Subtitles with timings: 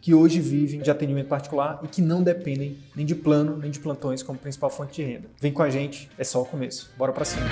[0.00, 3.78] que hoje vivem de atendimento particular e que não dependem nem de plano nem de
[3.78, 5.28] plantões como principal fonte de renda.
[5.40, 6.90] Vem com a gente, é só o começo.
[6.96, 7.46] Bora para cima.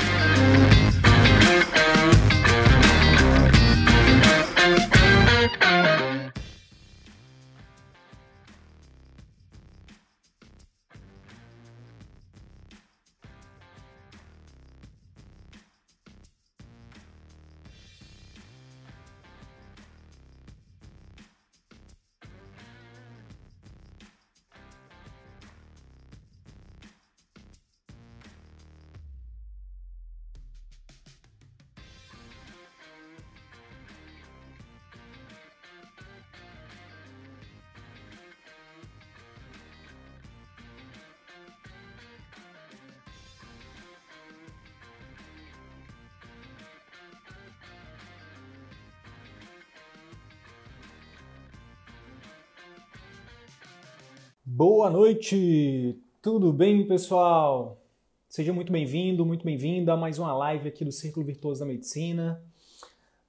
[54.58, 57.80] Boa noite, tudo bem, pessoal?
[58.28, 62.42] Seja muito bem-vindo, muito bem-vinda a mais uma live aqui do Círculo Virtuoso da Medicina.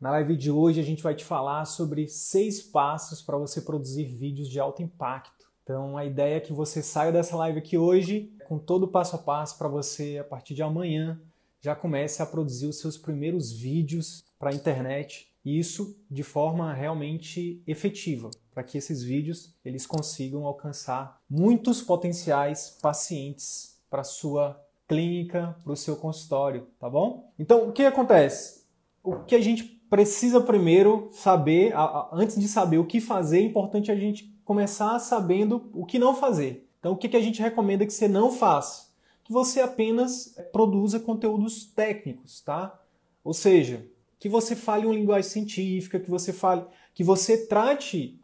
[0.02, 4.05] Na live de hoje a gente vai te falar sobre seis passos para você produzir
[4.05, 5.45] vídeos de alto impacto.
[5.63, 9.16] Então a ideia é que você saia dessa live aqui hoje com todo o passo
[9.16, 11.21] a passo para você, a partir de amanhã,
[11.61, 17.61] já comece a produzir os seus primeiros vídeos para a internet isso de forma realmente
[17.66, 25.73] efetiva, para que esses vídeos eles consigam alcançar muitos potenciais pacientes para sua clínica, para
[25.73, 27.32] o seu consultório, tá bom?
[27.38, 28.66] Então, o que acontece?
[29.04, 31.73] O que a gente precisa primeiro saber,
[32.11, 36.16] antes de saber o que fazer, é importante a gente começar sabendo o que não
[36.16, 36.67] fazer.
[36.80, 38.89] Então, o que a gente recomenda que você não faça?
[39.23, 42.80] Que você apenas produza conteúdos técnicos, tá?
[43.23, 43.86] Ou seja,
[44.19, 48.19] que você fale uma linguagem científica, que você fale, que você trate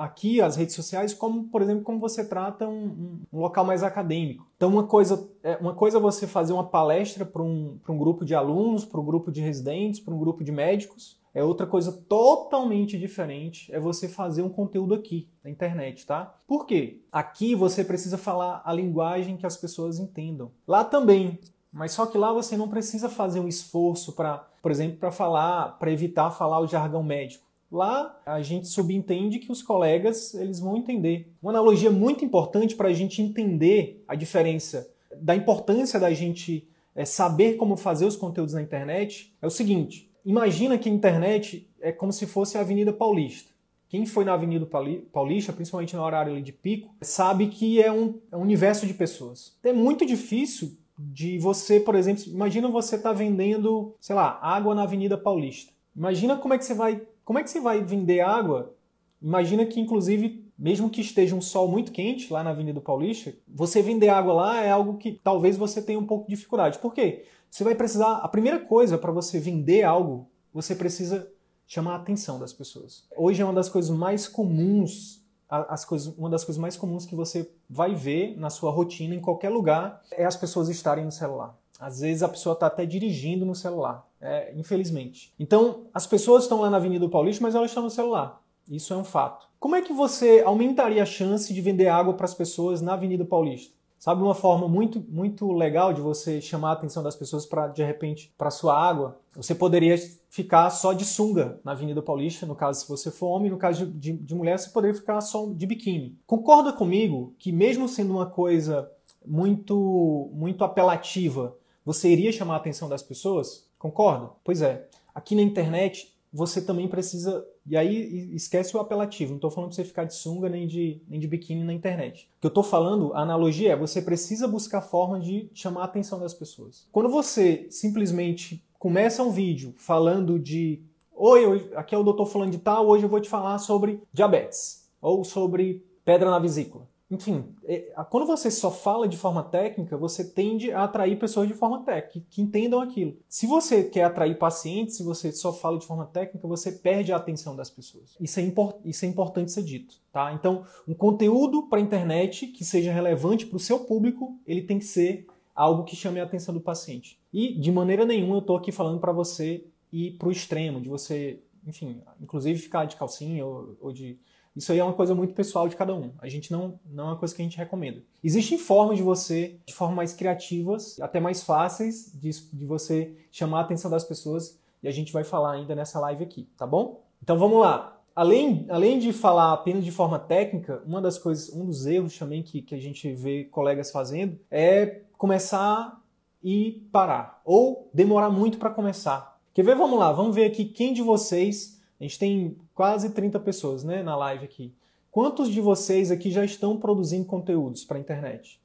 [0.00, 4.44] aqui as redes sociais como, por exemplo, como você trata um, um local mais acadêmico.
[4.56, 8.24] Então, uma coisa, é, uma coisa é você fazer uma palestra para um, um grupo
[8.24, 11.16] de alunos, para um grupo de residentes, para um grupo de médicos.
[11.32, 16.34] É outra coisa totalmente diferente é você fazer um conteúdo aqui na internet, tá?
[16.48, 17.02] Por quê?
[17.12, 20.50] Aqui você precisa falar a linguagem que as pessoas entendam.
[20.66, 21.38] Lá também
[21.76, 25.78] mas só que lá você não precisa fazer um esforço para, por exemplo, para falar,
[25.78, 27.46] para evitar falar o jargão médico.
[27.70, 31.32] Lá a gente subentende que os colegas eles vão entender.
[31.40, 37.04] Uma analogia muito importante para a gente entender a diferença da importância da gente é,
[37.04, 41.92] saber como fazer os conteúdos na internet é o seguinte: imagina que a internet é
[41.92, 43.52] como se fosse a Avenida Paulista.
[43.88, 44.66] Quem foi na Avenida
[45.12, 49.56] Paulista, principalmente no horário de pico, sabe que é um, é um universo de pessoas.
[49.62, 54.82] É muito difícil de você, por exemplo, imagina você tá vendendo, sei lá, água na
[54.82, 55.72] Avenida Paulista.
[55.94, 58.74] Imagina como é que você vai, como é que você vai vender água?
[59.20, 63.82] Imagina que inclusive, mesmo que esteja um sol muito quente lá na Avenida Paulista, você
[63.82, 66.78] vender água lá é algo que talvez você tenha um pouco de dificuldade.
[66.78, 67.24] Por quê?
[67.50, 71.30] Você vai precisar, a primeira coisa para você vender algo, você precisa
[71.66, 73.06] chamar a atenção das pessoas.
[73.16, 77.14] Hoje é uma das coisas mais comuns as coisas, uma das coisas mais comuns que
[77.14, 81.56] você vai ver na sua rotina, em qualquer lugar, é as pessoas estarem no celular.
[81.78, 85.32] Às vezes a pessoa está até dirigindo no celular, é, infelizmente.
[85.38, 88.42] Então, as pessoas estão lá na Avenida Paulista, mas elas estão no celular.
[88.68, 89.46] Isso é um fato.
[89.60, 93.24] Como é que você aumentaria a chance de vender água para as pessoas na Avenida
[93.24, 93.75] Paulista?
[93.98, 97.82] Sabe uma forma muito muito legal de você chamar a atenção das pessoas para de
[97.82, 99.18] repente para sua água?
[99.34, 99.96] Você poderia
[100.28, 103.86] ficar só de sunga na Avenida Paulista, no caso se você for homem, no caso
[103.86, 106.16] de, de, de mulher você poderia ficar só de biquíni.
[106.26, 108.90] Concorda comigo que mesmo sendo uma coisa
[109.24, 113.66] muito muito apelativa, você iria chamar a atenção das pessoas?
[113.78, 114.30] Concorda?
[114.44, 114.88] Pois é.
[115.14, 117.46] Aqui na internet você também precisa.
[117.68, 119.30] E aí esquece o apelativo.
[119.30, 122.28] Não estou falando para você ficar de sunga nem de, nem de biquíni na internet.
[122.38, 125.84] O que eu estou falando, a analogia é você precisa buscar formas de chamar a
[125.84, 126.86] atenção das pessoas.
[126.92, 130.80] Quando você simplesmente começa um vídeo falando de.
[131.14, 134.88] Oi, aqui é o doutor falando de tal, hoje eu vou te falar sobre diabetes.
[135.00, 136.86] Ou sobre pedra na vesícula.
[137.08, 141.54] Enfim, é, quando você só fala de forma técnica, você tende a atrair pessoas de
[141.54, 143.16] forma técnica, que entendam aquilo.
[143.28, 147.16] Se você quer atrair pacientes, se você só fala de forma técnica, você perde a
[147.16, 148.16] atenção das pessoas.
[148.20, 150.32] Isso é, import, isso é importante ser dito, tá?
[150.32, 154.80] Então, um conteúdo para a internet que seja relevante para o seu público, ele tem
[154.80, 157.20] que ser algo que chame a atenção do paciente.
[157.32, 160.88] E, de maneira nenhuma, eu estou aqui falando para você ir para o extremo, de
[160.88, 164.18] você, enfim, inclusive ficar de calcinha ou, ou de
[164.56, 166.10] isso aí é uma coisa muito pessoal de cada um.
[166.18, 168.02] A gente não, não é uma coisa que a gente recomenda.
[168.24, 173.58] Existem formas de você, de formas mais criativas, até mais fáceis, de, de você chamar
[173.58, 177.02] a atenção das pessoas, e a gente vai falar ainda nessa live aqui, tá bom?
[177.22, 178.00] Então vamos lá.
[178.14, 182.42] Além, além de falar apenas de forma técnica, uma das coisas, um dos erros também
[182.42, 186.00] que, que a gente vê colegas fazendo é começar
[186.42, 189.38] e parar, ou demorar muito para começar.
[189.52, 189.76] Quer ver?
[189.76, 194.02] Vamos lá, vamos ver aqui quem de vocês a gente tem quase 30 pessoas né,
[194.02, 194.74] na live aqui.
[195.10, 198.60] Quantos de vocês aqui já estão produzindo conteúdos para a internet?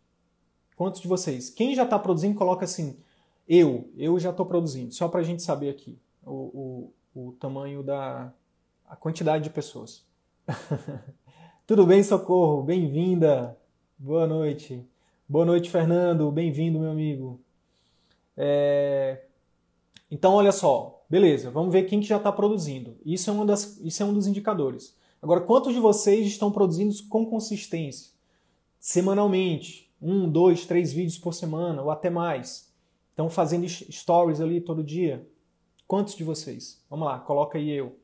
[0.76, 1.50] Quantos de vocês?
[1.50, 2.98] Quem já está produzindo, coloca assim,
[3.48, 7.82] eu, eu já estou produzindo, só para a gente saber aqui o, o, o tamanho
[7.84, 8.34] da
[8.86, 10.06] a quantidade de pessoas.
[11.66, 12.62] Tudo bem, Socorro?
[12.62, 13.58] Bem-vinda.
[13.98, 14.86] Boa noite.
[15.30, 16.30] Boa noite, Fernando.
[16.30, 17.40] Bem-vindo, meu amigo.
[18.36, 19.24] É...
[20.10, 22.96] Então, olha só, Beleza, vamos ver quem que já está produzindo.
[23.06, 24.96] Isso é, uma das, isso é um dos indicadores.
[25.22, 28.14] Agora, quantos de vocês estão produzindo com consistência?
[28.80, 32.74] Semanalmente, um, dois, três vídeos por semana ou até mais.
[33.10, 35.28] Estão fazendo stories ali todo dia?
[35.86, 36.82] Quantos de vocês?
[36.90, 38.00] Vamos lá, coloca aí eu.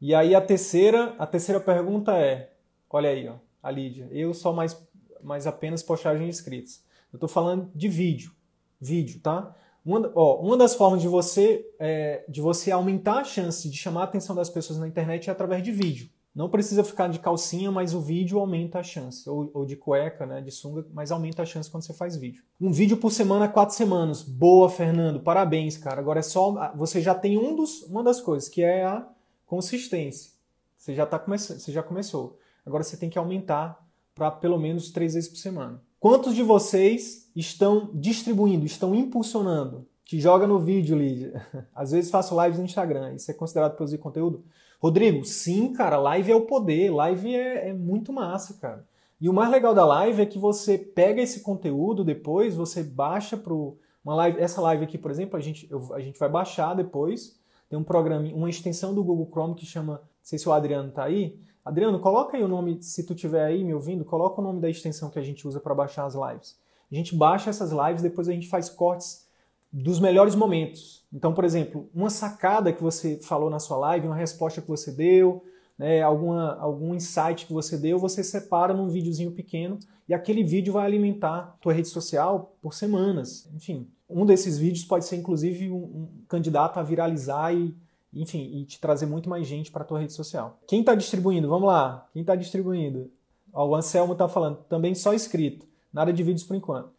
[0.00, 2.54] E aí a terceira, a terceira pergunta é,
[2.88, 4.08] olha aí, ó, a Lídia.
[4.10, 4.74] Eu só mais,
[5.22, 6.82] mais apenas postagem inscritos.
[7.12, 8.32] Eu estou falando de vídeo,
[8.80, 9.54] vídeo, tá?
[9.88, 14.02] Uma, ó, uma das formas de você, é, de você aumentar a chance de chamar
[14.02, 16.10] a atenção das pessoas na internet é através de vídeo.
[16.34, 19.28] Não precisa ficar de calcinha, mas o vídeo aumenta a chance.
[19.30, 22.44] Ou, ou, de cueca, né, de sunga, mas aumenta a chance quando você faz vídeo.
[22.60, 24.22] Um vídeo por semana, quatro semanas.
[24.22, 25.20] Boa, Fernando.
[25.20, 25.98] Parabéns, cara.
[25.98, 26.70] Agora é só.
[26.76, 29.08] Você já tem um dos, uma das coisas, que é a
[29.46, 30.32] consistência.
[30.76, 32.38] Você já, tá começando, você já começou.
[32.66, 33.82] Agora você tem que aumentar
[34.14, 35.82] para pelo menos três vezes por semana.
[36.00, 39.84] Quantos de vocês estão distribuindo, estão impulsionando?
[40.04, 41.44] Que joga no vídeo, Lídia.
[41.74, 43.14] Às vezes faço lives no Instagram.
[43.14, 44.44] Isso é considerado produzir conteúdo?
[44.80, 45.98] Rodrigo, sim, cara.
[45.98, 46.90] Live é o poder.
[46.90, 48.86] Live é, é muito massa, cara.
[49.20, 53.36] E o mais legal da live é que você pega esse conteúdo depois, você baixa
[53.36, 54.38] para uma live.
[54.38, 57.36] Essa live aqui, por exemplo, a gente, eu, a gente vai baixar depois.
[57.68, 59.94] Tem um programa, uma extensão do Google Chrome que chama.
[59.94, 63.44] Não sei se o Adriano tá aí Adriano, coloca aí o nome, se tu tiver
[63.44, 66.14] aí me ouvindo, coloca o nome da extensão que a gente usa para baixar as
[66.14, 66.58] lives.
[66.90, 69.28] A gente baixa essas lives, depois a gente faz cortes
[69.70, 71.04] dos melhores momentos.
[71.12, 74.90] Então, por exemplo, uma sacada que você falou na sua live, uma resposta que você
[74.90, 75.44] deu,
[75.76, 79.78] né, alguma, algum insight que você deu, você separa num videozinho pequeno
[80.08, 83.46] e aquele vídeo vai alimentar tua rede social por semanas.
[83.54, 87.76] Enfim, um desses vídeos pode ser inclusive um, um candidato a viralizar e
[88.12, 90.58] enfim, e te trazer muito mais gente para a tua rede social.
[90.66, 91.48] Quem está distribuindo?
[91.48, 92.08] Vamos lá.
[92.12, 93.10] Quem está distribuindo?
[93.52, 96.90] Ó, o Anselmo está falando, também só escrito, nada de vídeos por enquanto.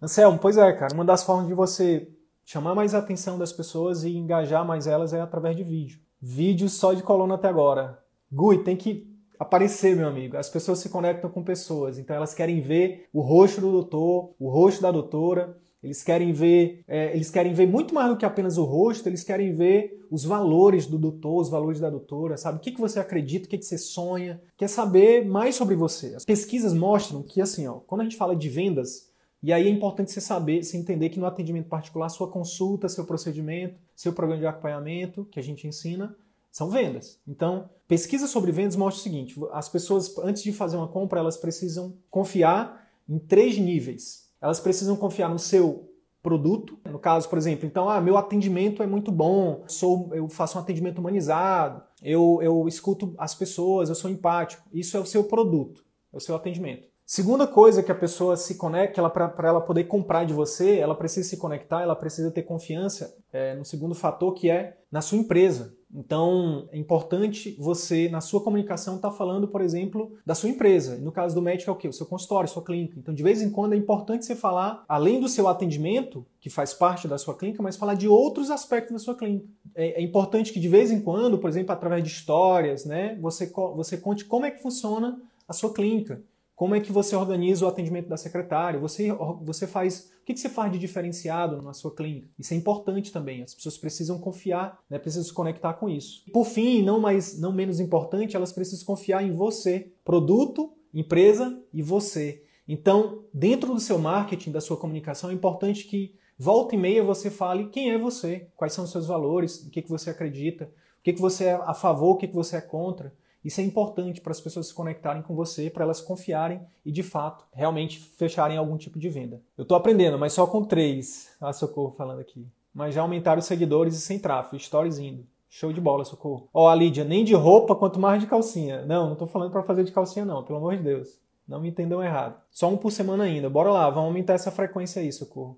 [0.00, 2.08] Anselmo, pois é, cara, uma das formas de você
[2.44, 5.98] chamar mais a atenção das pessoas e engajar mais elas é através de vídeo.
[6.20, 7.98] Vídeo só de coluna até agora.
[8.32, 9.06] Gui, tem que
[9.38, 10.36] aparecer, meu amigo.
[10.36, 14.48] As pessoas se conectam com pessoas, então elas querem ver o rosto do doutor, o
[14.48, 15.58] rosto da doutora.
[15.82, 19.22] Eles querem ver, é, eles querem ver muito mais do que apenas o rosto, eles
[19.22, 22.58] querem ver os valores do doutor, os valores da doutora, sabe?
[22.58, 26.14] O que, que você acredita, o que, que você sonha, quer saber mais sobre você.
[26.14, 29.10] As pesquisas mostram que, assim, ó, quando a gente fala de vendas,
[29.42, 33.04] e aí é importante você saber, você entender que no atendimento particular, sua consulta, seu
[33.04, 36.16] procedimento, seu programa de acompanhamento, que a gente ensina,
[36.50, 37.20] são vendas.
[37.28, 41.36] Então, pesquisa sobre vendas mostra o seguinte: as pessoas, antes de fazer uma compra, elas
[41.36, 46.78] precisam confiar em três níveis elas precisam confiar no seu produto.
[46.84, 50.60] No caso, por exemplo, então, ah, meu atendimento é muito bom, sou, eu faço um
[50.60, 54.62] atendimento humanizado, eu, eu escuto as pessoas, eu sou empático.
[54.72, 56.88] Isso é o seu produto, é o seu atendimento.
[57.08, 61.28] Segunda coisa que a pessoa se conecta, para ela poder comprar de você, ela precisa
[61.28, 65.72] se conectar, ela precisa ter confiança é, no segundo fator que é na sua empresa.
[65.94, 70.96] Então, é importante você, na sua comunicação, estar tá falando, por exemplo, da sua empresa.
[70.96, 71.86] No caso do médico, é o quê?
[71.86, 72.98] O seu consultório, sua clínica.
[72.98, 76.74] Então, de vez em quando, é importante você falar, além do seu atendimento, que faz
[76.74, 79.46] parte da sua clínica, mas falar de outros aspectos da sua clínica.
[79.76, 83.46] É, é importante que, de vez em quando, por exemplo, através de histórias, né, você,
[83.76, 86.20] você conte como é que funciona a sua clínica.
[86.56, 88.80] Como é que você organiza o atendimento da secretária?
[88.80, 90.10] Você, você faz.
[90.22, 92.28] O que, que você faz de diferenciado na sua clínica?
[92.36, 93.42] Isso é importante também.
[93.42, 94.98] As pessoas precisam confiar, né?
[94.98, 96.24] precisam se conectar com isso.
[96.32, 101.82] Por fim, não mais, não menos importante, elas precisam confiar em você, produto empresa e
[101.82, 102.42] você.
[102.66, 107.30] Então, dentro do seu marketing, da sua comunicação, é importante que volta e meia você
[107.30, 111.02] fale quem é você, quais são os seus valores, o que, que você acredita, o
[111.02, 113.14] que, que você é a favor, o que, que você é contra.
[113.46, 117.04] Isso é importante para as pessoas se conectarem com você, para elas confiarem e, de
[117.04, 119.40] fato, realmente fecharem algum tipo de venda.
[119.56, 121.30] Eu estou aprendendo, mas só com três.
[121.40, 122.44] Ah, socorro falando aqui.
[122.74, 125.24] Mas já aumentaram os seguidores e sem tráfego, stories indo.
[125.48, 126.48] Show de bola, socorro.
[126.52, 128.84] Ó, oh, a Lídia, nem de roupa, quanto mais de calcinha.
[128.84, 131.20] Não, não estou falando para fazer de calcinha, não, pelo amor de Deus.
[131.46, 132.42] Não me entendam errado.
[132.50, 133.48] Só um por semana ainda.
[133.48, 135.56] Bora lá, vamos aumentar essa frequência aí, socorro.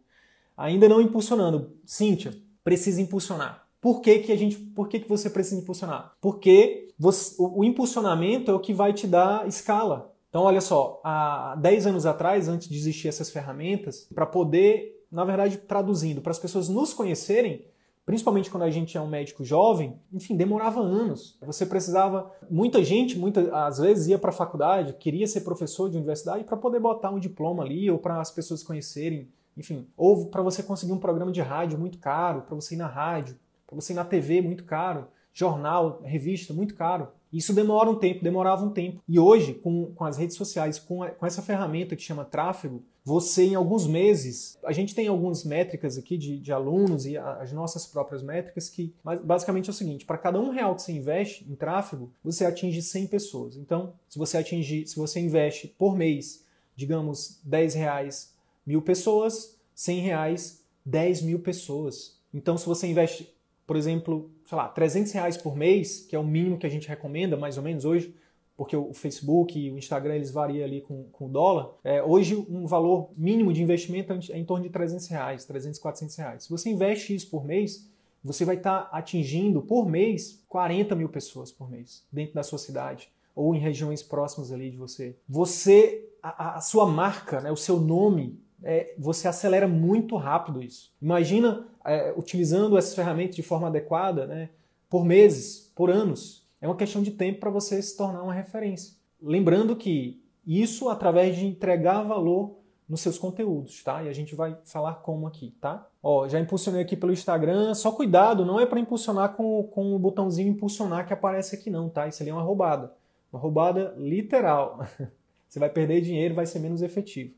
[0.54, 1.72] Ainda não impulsionando.
[1.86, 3.66] Cíntia, precisa impulsionar.
[3.80, 6.12] Por que, que a gente, por que, que você precisa impulsionar?
[6.20, 10.12] Porque você, o, o impulsionamento é o que vai te dar escala.
[10.28, 15.24] Então, olha só, há 10 anos atrás, antes de existir essas ferramentas, para poder, na
[15.24, 17.64] verdade, traduzindo, para as pessoas nos conhecerem,
[18.04, 21.38] principalmente quando a gente é um médico jovem, enfim, demorava anos.
[21.42, 25.96] Você precisava, muita gente, muitas às vezes ia para a faculdade, queria ser professor de
[25.96, 30.42] universidade para poder botar um diploma ali ou para as pessoas conhecerem, enfim, ou para
[30.42, 33.36] você conseguir um programa de rádio muito caro, para você ir na rádio,
[33.68, 37.08] para você ir na TV muito caro, jornal, revista muito caro.
[37.30, 39.02] Isso demora um tempo, demorava um tempo.
[39.06, 42.82] E hoje, com, com as redes sociais, com, a, com essa ferramenta que chama tráfego,
[43.04, 47.34] você em alguns meses, a gente tem algumas métricas aqui de, de alunos e a,
[47.34, 50.92] as nossas próprias métricas que basicamente é o seguinte: para cada um real que você
[50.92, 53.56] investe em tráfego, você atinge 100 pessoas.
[53.56, 56.44] Então, se você atingir, se você investe por mês,
[56.74, 58.34] digamos, 10 reais
[58.64, 62.18] mil pessoas, 100 reais 10 mil pessoas.
[62.32, 63.34] Então, se você investe
[63.68, 66.88] por exemplo, sei lá, 300 reais por mês, que é o mínimo que a gente
[66.88, 68.14] recomenda, mais ou menos hoje,
[68.56, 71.74] porque o Facebook e o Instagram eles variam ali com, com o dólar.
[71.84, 76.16] É, hoje, um valor mínimo de investimento é em torno de 300 reais, 300, 400
[76.16, 76.44] reais.
[76.44, 77.86] Se você investe isso por mês,
[78.24, 82.58] você vai estar tá atingindo por mês 40 mil pessoas por mês dentro da sua
[82.58, 85.14] cidade ou em regiões próximas ali de você.
[85.28, 90.90] Você, a, a sua marca, né, o seu nome é, você acelera muito rápido isso.
[91.00, 94.50] Imagina é, utilizando essas ferramentas de forma adequada, né,
[94.88, 96.46] por meses, por anos.
[96.60, 98.94] É uma questão de tempo para você se tornar uma referência.
[99.20, 104.02] Lembrando que isso através de entregar valor nos seus conteúdos, tá?
[104.02, 105.86] E a gente vai falar como aqui, tá?
[106.02, 109.98] Ó, já impulsionei aqui pelo Instagram, só cuidado, não é para impulsionar com, com o
[109.98, 112.08] botãozinho impulsionar que aparece aqui não, tá?
[112.08, 112.92] Isso ali é uma roubada.
[113.30, 114.80] Uma roubada literal.
[115.46, 117.37] Você vai perder dinheiro, vai ser menos efetivo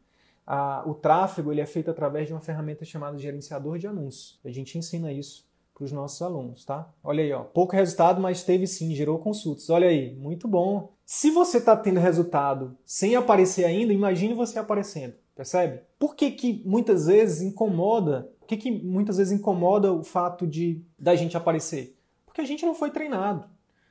[0.53, 4.41] a, o tráfego ele é feito através de uma ferramenta chamada gerenciador de anúncios.
[4.45, 6.93] A gente ensina isso para os nossos alunos, tá?
[7.05, 9.71] Olha aí, ó, pouco resultado, mas teve sim, gerou consultas.
[9.71, 10.93] Olha aí, muito bom.
[11.07, 15.83] Se você está tendo resultado sem aparecer ainda, imagine você aparecendo, percebe?
[15.97, 18.33] Por que, que muitas vezes incomoda?
[18.41, 21.97] Por que, que muitas vezes incomoda o fato de da gente aparecer?
[22.27, 23.49] Porque a gente não foi treinado.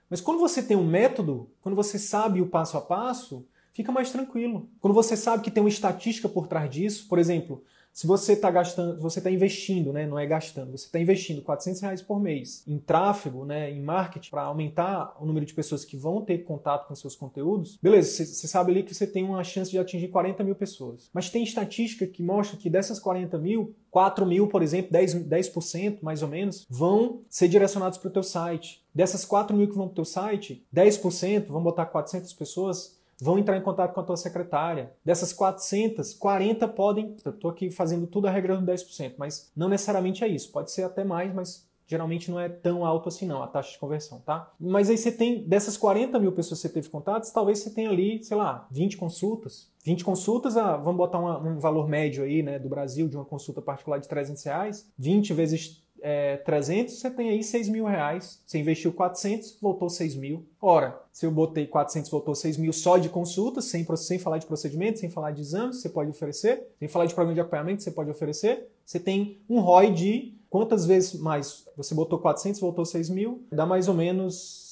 [0.10, 4.12] Mas quando você tem um método, quando você sabe o passo a passo, fica mais
[4.12, 4.70] tranquilo.
[4.80, 8.50] Quando você sabe que tem uma estatística por trás disso, por exemplo, se você está
[8.50, 12.64] gastando, você está investindo, né, não é gastando, você está investindo 400 reais por mês
[12.68, 16.88] em tráfego, né, em marketing para aumentar o número de pessoas que vão ter contato
[16.88, 20.44] com seus conteúdos, beleza, você sabe ali que você tem uma chance de atingir 40
[20.44, 21.10] mil pessoas.
[21.14, 25.98] Mas tem estatística que mostra que dessas 40 mil, 4 mil, por exemplo, 10%, 10%
[26.02, 28.82] mais ou menos, vão ser direcionados para o teu site.
[28.94, 33.38] Dessas 4 mil que vão para o teu site, 10%, vamos botar 400 pessoas, vão
[33.38, 34.94] entrar em contato com a tua secretária.
[35.04, 37.16] Dessas 400, 40 podem.
[37.24, 40.52] Eu estou aqui fazendo tudo a regra do 10%, mas não necessariamente é isso.
[40.52, 43.80] Pode ser até mais, mas geralmente não é tão alto assim não, a taxa de
[43.80, 44.54] conversão, tá?
[44.60, 47.90] Mas aí você tem, dessas 40 mil pessoas que você teve contatos, talvez você tenha
[47.90, 49.72] ali, sei lá, 20 consultas.
[49.84, 53.26] 20 consultas, ah, vamos botar uma, um valor médio aí, né, do Brasil, de uma
[53.26, 54.88] consulta particular de 300 reais.
[55.00, 58.42] 20 vezes é, 300, você tem aí 6 mil reais.
[58.46, 60.46] Você investiu 400, voltou 6 mil.
[60.62, 64.46] Ora, se eu botei 400, voltou 6 mil só de consultas, sem, sem falar de
[64.46, 66.68] procedimento, sem falar de exames, você pode oferecer.
[66.80, 68.70] Sem falar de programa de acompanhamento, você pode oferecer.
[68.86, 71.66] Você tem um ROI de quantas vezes mais?
[71.78, 74.69] Você botou 400, voltou 6 mil, dá mais ou menos